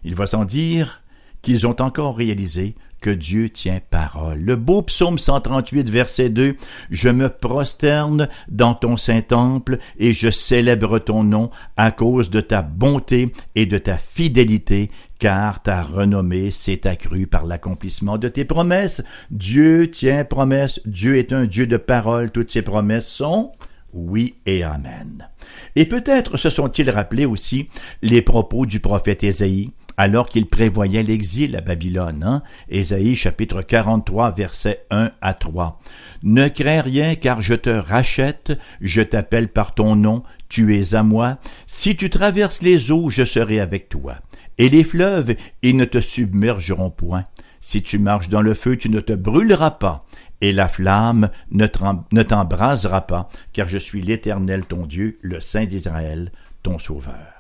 Il 0.04 0.14
va 0.14 0.26
sans 0.26 0.44
dire 0.44 1.02
qu'ils 1.42 1.66
ont 1.66 1.80
encore 1.80 2.16
réalisé 2.16 2.76
que 3.00 3.10
Dieu 3.10 3.50
tient 3.50 3.80
parole. 3.90 4.40
Le 4.40 4.56
beau 4.56 4.82
psaume 4.82 5.18
138, 5.18 5.90
verset 5.90 6.28
2, 6.28 6.56
Je 6.90 7.08
me 7.08 7.28
prosterne 7.28 8.28
dans 8.48 8.74
ton 8.74 8.96
saint 8.96 9.22
temple 9.22 9.78
et 9.98 10.12
je 10.12 10.30
célèbre 10.30 10.98
ton 10.98 11.22
nom 11.22 11.50
à 11.76 11.90
cause 11.90 12.30
de 12.30 12.40
ta 12.40 12.62
bonté 12.62 13.32
et 13.54 13.66
de 13.66 13.78
ta 13.78 13.98
fidélité, 13.98 14.90
car 15.18 15.62
ta 15.62 15.82
renommée 15.82 16.50
s'est 16.50 16.86
accrue 16.86 17.26
par 17.26 17.44
l'accomplissement 17.44 18.18
de 18.18 18.28
tes 18.28 18.44
promesses. 18.44 19.02
Dieu 19.30 19.90
tient 19.90 20.24
promesse, 20.24 20.80
Dieu 20.84 21.16
est 21.16 21.32
un 21.32 21.46
Dieu 21.46 21.66
de 21.66 21.76
parole, 21.76 22.30
toutes 22.30 22.50
ses 22.50 22.62
promesses 22.62 23.08
sont 23.08 23.52
oui 23.92 24.34
et 24.44 24.62
Amen. 24.62 25.28
Et 25.74 25.86
peut-être 25.86 26.36
se 26.36 26.50
sont-ils 26.50 26.90
rappelés 26.90 27.24
aussi 27.24 27.68
les 28.02 28.22
propos 28.22 28.66
du 28.66 28.80
prophète 28.80 29.24
Ésaïe, 29.24 29.72
alors 29.96 30.28
qu'il 30.28 30.46
prévoyait 30.46 31.02
l'exil 31.02 31.56
à 31.56 31.60
Babylone. 31.60 32.22
Hein? 32.22 32.42
Ésaïe 32.68 33.16
chapitre 33.16 33.62
43 33.62 34.32
versets 34.32 34.84
1 34.90 35.10
à 35.20 35.34
3. 35.34 35.80
Ne 36.22 36.48
crains 36.48 36.82
rien 36.82 37.14
car 37.14 37.42
je 37.42 37.54
te 37.54 37.70
rachète, 37.70 38.58
je 38.80 39.02
t'appelle 39.02 39.48
par 39.48 39.74
ton 39.74 39.96
nom, 39.96 40.22
tu 40.48 40.76
es 40.76 40.94
à 40.94 41.02
moi. 41.02 41.38
Si 41.66 41.96
tu 41.96 42.10
traverses 42.10 42.62
les 42.62 42.90
eaux, 42.90 43.10
je 43.10 43.24
serai 43.24 43.60
avec 43.60 43.88
toi. 43.88 44.16
Et 44.58 44.68
les 44.68 44.84
fleuves, 44.84 45.34
ils 45.62 45.76
ne 45.76 45.84
te 45.84 46.00
submergeront 46.00 46.90
point. 46.90 47.24
Si 47.60 47.82
tu 47.82 47.98
marches 47.98 48.28
dans 48.28 48.42
le 48.42 48.54
feu, 48.54 48.76
tu 48.76 48.88
ne 48.88 49.00
te 49.00 49.12
brûleras 49.12 49.72
pas, 49.72 50.06
et 50.40 50.52
la 50.52 50.68
flamme 50.68 51.30
ne 51.50 51.66
t'embrasera 51.66 53.06
pas, 53.06 53.28
car 53.52 53.68
je 53.68 53.78
suis 53.78 54.02
l'Éternel 54.02 54.64
ton 54.64 54.86
Dieu, 54.86 55.18
le 55.20 55.40
Saint 55.40 55.64
d'Israël, 55.64 56.30
ton 56.62 56.78
Sauveur. 56.78 57.35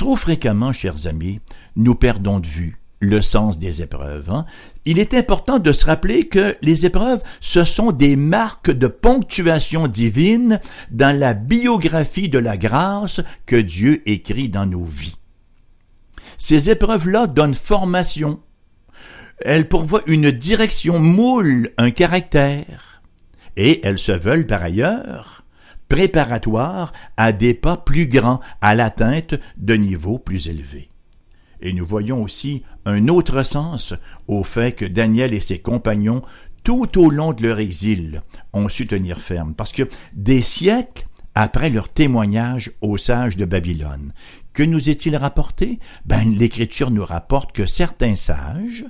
Trop 0.00 0.16
fréquemment, 0.16 0.72
chers 0.72 1.06
amis, 1.06 1.40
nous 1.76 1.94
perdons 1.94 2.40
de 2.40 2.46
vue 2.46 2.78
le 3.00 3.20
sens 3.20 3.58
des 3.58 3.82
épreuves. 3.82 4.30
Hein. 4.30 4.46
Il 4.86 4.98
est 4.98 5.12
important 5.12 5.58
de 5.58 5.74
se 5.74 5.84
rappeler 5.84 6.26
que 6.26 6.56
les 6.62 6.86
épreuves, 6.86 7.22
ce 7.42 7.64
sont 7.64 7.92
des 7.92 8.16
marques 8.16 8.70
de 8.70 8.86
ponctuation 8.86 9.88
divine 9.88 10.58
dans 10.90 11.14
la 11.14 11.34
biographie 11.34 12.30
de 12.30 12.38
la 12.38 12.56
grâce 12.56 13.20
que 13.44 13.56
Dieu 13.56 14.00
écrit 14.08 14.48
dans 14.48 14.64
nos 14.64 14.86
vies. 14.86 15.18
Ces 16.38 16.70
épreuves-là 16.70 17.26
donnent 17.26 17.52
formation. 17.52 18.40
Elles 19.44 19.68
pourvoient 19.68 20.04
une 20.06 20.30
direction, 20.30 20.98
moule 20.98 21.72
un 21.76 21.90
caractère. 21.90 23.02
Et 23.58 23.86
elles 23.86 23.98
se 23.98 24.12
veulent 24.12 24.46
par 24.46 24.62
ailleurs 24.62 25.39
préparatoires 25.90 26.94
à 27.18 27.32
des 27.32 27.52
pas 27.52 27.76
plus 27.76 28.06
grands, 28.06 28.40
à 28.62 28.74
l'atteinte 28.74 29.34
de 29.58 29.74
niveaux 29.74 30.18
plus 30.18 30.48
élevés. 30.48 30.88
Et 31.60 31.74
nous 31.74 31.84
voyons 31.84 32.22
aussi 32.22 32.62
un 32.86 33.08
autre 33.08 33.42
sens 33.42 33.92
au 34.26 34.42
fait 34.42 34.72
que 34.72 34.86
Daniel 34.86 35.34
et 35.34 35.40
ses 35.40 35.58
compagnons, 35.58 36.22
tout 36.64 36.98
au 36.98 37.10
long 37.10 37.32
de 37.32 37.42
leur 37.42 37.58
exil, 37.58 38.22
ont 38.54 38.70
su 38.70 38.86
tenir 38.86 39.20
ferme, 39.20 39.54
parce 39.54 39.72
que 39.72 39.88
des 40.14 40.40
siècles 40.40 41.06
après 41.34 41.70
leur 41.70 41.88
témoignage 41.88 42.72
aux 42.80 42.96
sages 42.96 43.36
de 43.36 43.44
Babylone, 43.44 44.12
que 44.52 44.62
nous 44.62 44.90
est-il 44.90 45.16
rapporté? 45.16 45.80
Ben, 46.06 46.24
l'Écriture 46.36 46.90
nous 46.90 47.04
rapporte 47.04 47.52
que 47.52 47.66
certains 47.66 48.16
sages, 48.16 48.86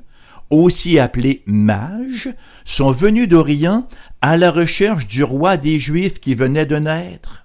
aussi 0.51 0.99
appelés 0.99 1.43
mages, 1.47 2.29
sont 2.65 2.93
venus 2.93 3.29
d'Orient 3.29 3.89
à 4.21 4.37
la 4.37 4.51
recherche 4.51 5.07
du 5.07 5.25
roi 5.25 5.57
des 5.57 5.79
Juifs 5.79 6.21
qui 6.21 6.35
venait 6.35 6.67
de 6.67 6.77
naître. 6.77 7.45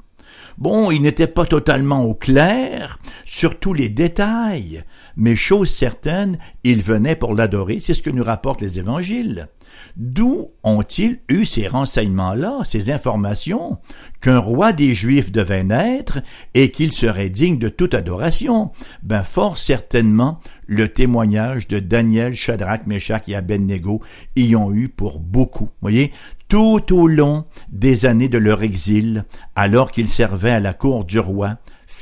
Bon, 0.58 0.90
ils 0.90 1.02
n'étaient 1.02 1.28
pas 1.28 1.46
totalement 1.46 2.04
au 2.04 2.14
clair 2.14 3.00
sur 3.26 3.60
tous 3.60 3.74
les 3.74 3.90
détails, 3.90 4.84
mais 5.18 5.36
chose 5.36 5.70
certaine, 5.70 6.38
ils 6.64 6.82
venaient 6.82 7.18
pour 7.18 7.36
l'adorer, 7.36 7.80
c'est 7.80 7.94
ce 7.94 8.02
que 8.02 8.10
nous 8.10 8.24
rapportent 8.24 8.62
les 8.62 8.80
évangiles. 8.80 9.50
D'où 9.98 10.50
ont-ils 10.64 11.20
eu 11.30 11.46
ces 11.46 11.68
renseignements-là, 11.68 12.60
ces 12.66 12.92
informations, 12.92 13.78
qu'un 14.22 14.40
roi 14.40 14.74
des 14.74 14.94
Juifs 14.94 15.32
devait 15.32 15.64
naître 15.64 16.20
et 16.54 16.72
qu'il 16.72 16.92
serait 16.92 17.30
digne 17.30 17.60
de 17.60 17.70
toute 17.70 17.94
adoration? 17.94 18.72
Ben, 19.04 19.24
fort 19.24 19.58
certainement, 19.58 20.40
le 20.68 20.88
témoignage 20.88 21.68
de 21.68 21.80
Daniel, 21.80 22.36
Shadrach, 22.36 22.88
Meshach 22.88 23.24
et 23.28 23.36
Abednego 23.36 24.02
y 24.36 24.56
ont 24.56 24.74
eu 24.74 24.90
pour 24.90 25.20
beaucoup. 25.20 25.70
Voyez, 25.82 26.12
tout 26.48 26.94
au 26.94 27.08
long 27.08 27.46
des 27.70 28.06
années 28.06 28.30
de 28.30 28.38
leur 28.38 28.64
exil, 28.64 29.26
alors 29.56 29.92
qu'ils 29.92 30.10
servaient 30.10 30.52
à 30.52 30.60
la 30.60 30.74
cour 30.74 31.06
du 31.06 31.20
roi, 31.20 31.58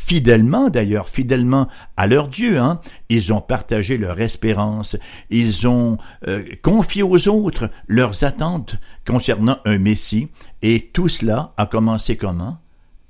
fidèlement 0.05 0.69
d'ailleurs, 0.69 1.07
fidèlement 1.07 1.69
à 1.95 2.07
leur 2.07 2.27
Dieu. 2.27 2.59
Hein? 2.59 2.81
Ils 3.09 3.31
ont 3.31 3.41
partagé 3.41 3.97
leur 3.97 4.19
espérance, 4.19 4.97
ils 5.29 5.67
ont 5.67 5.97
euh, 6.27 6.43
confié 6.61 7.03
aux 7.03 7.27
autres 7.27 7.69
leurs 7.87 8.23
attentes 8.23 8.75
concernant 9.07 9.59
un 9.65 9.77
Messie, 9.77 10.27
et 10.61 10.89
tout 10.93 11.07
cela 11.07 11.53
a 11.57 11.65
commencé 11.65 12.17
comment? 12.17 12.57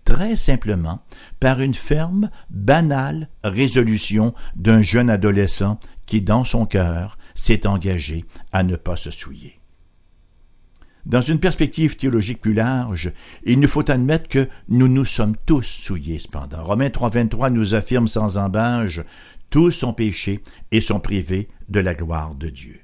Très 0.05 0.35
simplement 0.35 1.03
par 1.39 1.61
une 1.61 1.73
ferme, 1.73 2.29
banale 2.49 3.29
résolution 3.43 4.33
d'un 4.55 4.81
jeune 4.81 5.09
adolescent 5.09 5.79
qui, 6.05 6.21
dans 6.21 6.43
son 6.43 6.65
cœur, 6.65 7.17
s'est 7.35 7.65
engagé 7.65 8.25
à 8.51 8.63
ne 8.63 8.75
pas 8.75 8.97
se 8.97 9.11
souiller. 9.11 9.55
Dans 11.05 11.21
une 11.21 11.39
perspective 11.39 11.97
théologique 11.97 12.39
plus 12.39 12.53
large, 12.53 13.11
il 13.45 13.59
nous 13.59 13.67
faut 13.67 13.89
admettre 13.91 14.29
que 14.29 14.47
nous 14.69 14.87
nous 14.87 15.03
sommes 15.03 15.35
tous 15.45 15.63
souillés 15.63 16.19
cependant. 16.19 16.63
Romains 16.63 16.87
3.23 16.87 17.51
nous 17.51 17.75
affirme 17.75 18.07
sans 18.07 18.37
embâge, 18.37 19.03
tous 19.49 19.71
sont 19.71 19.93
péchés 19.93 20.39
et 20.71 20.79
sont 20.79 21.01
privés 21.01 21.49
de 21.67 21.81
la 21.81 21.93
gloire 21.93 22.35
de 22.35 22.47
Dieu. 22.47 22.79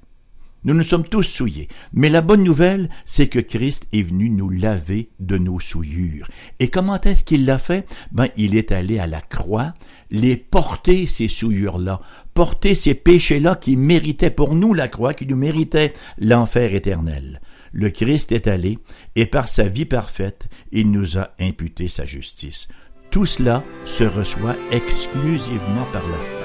Nous 0.66 0.74
nous 0.74 0.84
sommes 0.84 1.06
tous 1.06 1.24
souillés, 1.24 1.70
mais 1.94 2.10
la 2.10 2.22
bonne 2.22 2.44
nouvelle, 2.44 2.90
c'est 3.06 3.28
que 3.28 3.40
Christ 3.40 3.88
est 3.94 4.04
venu 4.04 4.30
nous 4.30 4.50
laver 4.50 5.10
de 5.22 5.38
nos 5.38 5.62
souillures. 5.62 6.28
Et 6.60 6.68
comment 6.68 7.00
est-ce 7.00 7.24
qu'il 7.24 7.46
l'a 7.46 7.58
fait? 7.58 7.88
Ben, 8.12 8.28
il 8.36 8.58
est 8.58 8.74
allé 8.74 9.00
à 9.00 9.08
la 9.08 9.22
croix, 9.22 9.74
les 10.12 10.36
porter 10.36 11.08
ces 11.08 11.30
souillures-là, 11.30 12.02
porter 12.34 12.76
ces 12.76 12.96
péchés-là 12.96 13.56
qui 13.56 13.78
méritaient 13.78 14.30
pour 14.30 14.54
nous 14.54 14.74
la 14.74 14.90
croix, 14.90 15.14
qui 15.14 15.26
nous 15.26 15.38
méritaient 15.38 15.94
l'enfer 16.18 16.74
éternel 16.74 17.40
le 17.72 17.90
Christ 17.90 18.32
est 18.32 18.48
allé, 18.48 18.80
et 19.16 19.26
par 19.26 19.48
sa 19.48 19.64
vie 19.64 19.86
parfaite, 19.86 20.48
il 20.72 20.92
nous 20.92 21.18
a 21.18 21.30
imputé 21.40 21.88
sa 21.88 22.06
justice. 22.06 22.68
Tout 23.12 23.26
cela 23.26 23.64
se 23.86 24.04
reçoit 24.04 24.56
exclusivement 24.72 25.86
par 25.92 26.08
la 26.08 26.18
foi. 26.18 26.40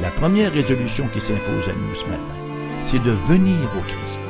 La 0.00 0.10
première 0.10 0.52
résolution 0.52 1.06
qui 1.08 1.20
s'impose 1.20 1.68
à 1.68 1.74
nous 1.74 1.94
ce 1.94 2.06
matin, 2.06 2.34
c'est 2.82 3.02
de 3.02 3.10
venir 3.10 3.58
au 3.76 3.82
Christ, 3.82 4.22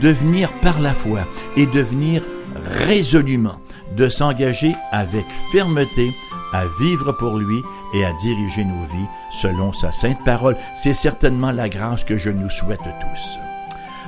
de 0.00 0.10
venir 0.10 0.52
par 0.60 0.80
la 0.80 0.92
foi 0.92 1.26
et 1.56 1.66
de 1.66 1.80
venir 1.80 2.22
résolument, 2.66 3.60
de 3.96 4.08
s'engager 4.08 4.74
avec 4.92 5.24
fermeté 5.52 6.10
à 6.52 6.64
vivre 6.80 7.12
pour 7.12 7.38
lui 7.38 7.62
et 7.94 8.04
à 8.04 8.12
diriger 8.14 8.64
nos 8.64 8.84
vies 8.84 9.08
selon 9.32 9.72
sa 9.72 9.92
sainte 9.92 10.22
parole. 10.24 10.56
C'est 10.74 10.94
certainement 10.94 11.50
la 11.50 11.68
grâce 11.68 12.04
que 12.04 12.16
je 12.16 12.30
nous 12.30 12.50
souhaite 12.50 12.80
tous. 12.80 13.55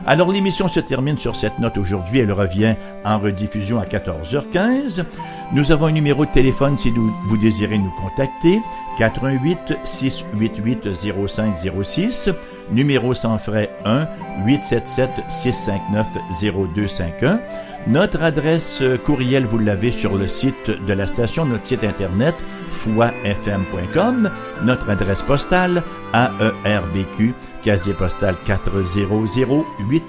Alors 0.07 0.33
l'émission 0.33 0.69
se 0.69 0.81
termine 0.81 1.19
sur 1.19 1.37
cette 1.37 1.59
note 1.59 1.79
aujourd'hui. 1.79 2.21
Elle 2.21 2.33
revient 2.33 2.75
en 3.05 3.19
rediffusion 3.19 3.79
à 3.79 3.85
14h15. 3.85 5.05
Nous 5.53 5.73
avons 5.73 5.87
un 5.87 5.93
numéro 5.93 6.25
de 6.27 6.31
téléphone 6.31 6.79
si 6.79 6.91
vous 6.91 7.37
désirez 7.39 7.79
nous 7.79 7.93
contacter. 8.01 8.61
88 8.99 9.79
688 9.85 10.89
0506. 10.95 12.31
Numéro 12.73 13.15
sans 13.15 13.39
frais 13.39 13.71
1 13.85 14.07
877 14.47 15.11
659 15.29 16.07
0251. 16.43 17.41
Notre 17.88 18.22
adresse 18.22 18.83
courriel, 19.05 19.46
vous 19.46 19.57
l'avez 19.57 19.92
sur 19.92 20.14
le 20.14 20.29
site 20.29 20.70
de 20.87 20.92
la 20.92 21.07
station, 21.07 21.46
notre 21.46 21.66
site 21.66 21.85
internet 21.85 22.35
foifm.com, 22.70 24.31
notre 24.62 24.90
adresse 24.90 25.22
postale 25.22 25.83
AERBQ, 26.12 27.33
casier 27.62 27.94
postal 27.94 28.37
40088 28.46 30.03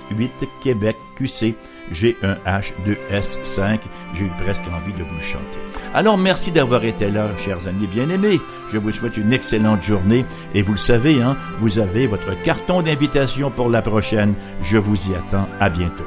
Québec 0.61 0.97
QC 1.15 1.55
G1H2S5. 1.93 3.79
J'ai 4.13 4.25
eu 4.25 4.31
presque 4.43 4.65
envie 4.67 4.93
de 4.93 5.03
vous 5.03 5.15
le 5.15 5.21
chanter. 5.21 5.59
Alors 5.93 6.17
merci 6.17 6.51
d'avoir 6.51 6.83
été 6.83 7.09
là, 7.09 7.29
chers 7.37 7.65
amis 7.69 7.87
bien-aimés. 7.87 8.41
Je 8.73 8.77
vous 8.77 8.91
souhaite 8.91 9.15
une 9.15 9.31
excellente 9.31 9.81
journée 9.83 10.25
et 10.53 10.61
vous 10.61 10.73
le 10.73 10.77
savez, 10.77 11.21
hein, 11.21 11.37
vous 11.59 11.79
avez 11.79 12.07
votre 12.07 12.39
carton 12.41 12.81
d'invitation 12.81 13.49
pour 13.49 13.69
la 13.69 13.81
prochaine. 13.81 14.35
Je 14.61 14.77
vous 14.77 14.97
y 15.09 15.15
attends. 15.15 15.47
À 15.61 15.69
bientôt. 15.69 16.03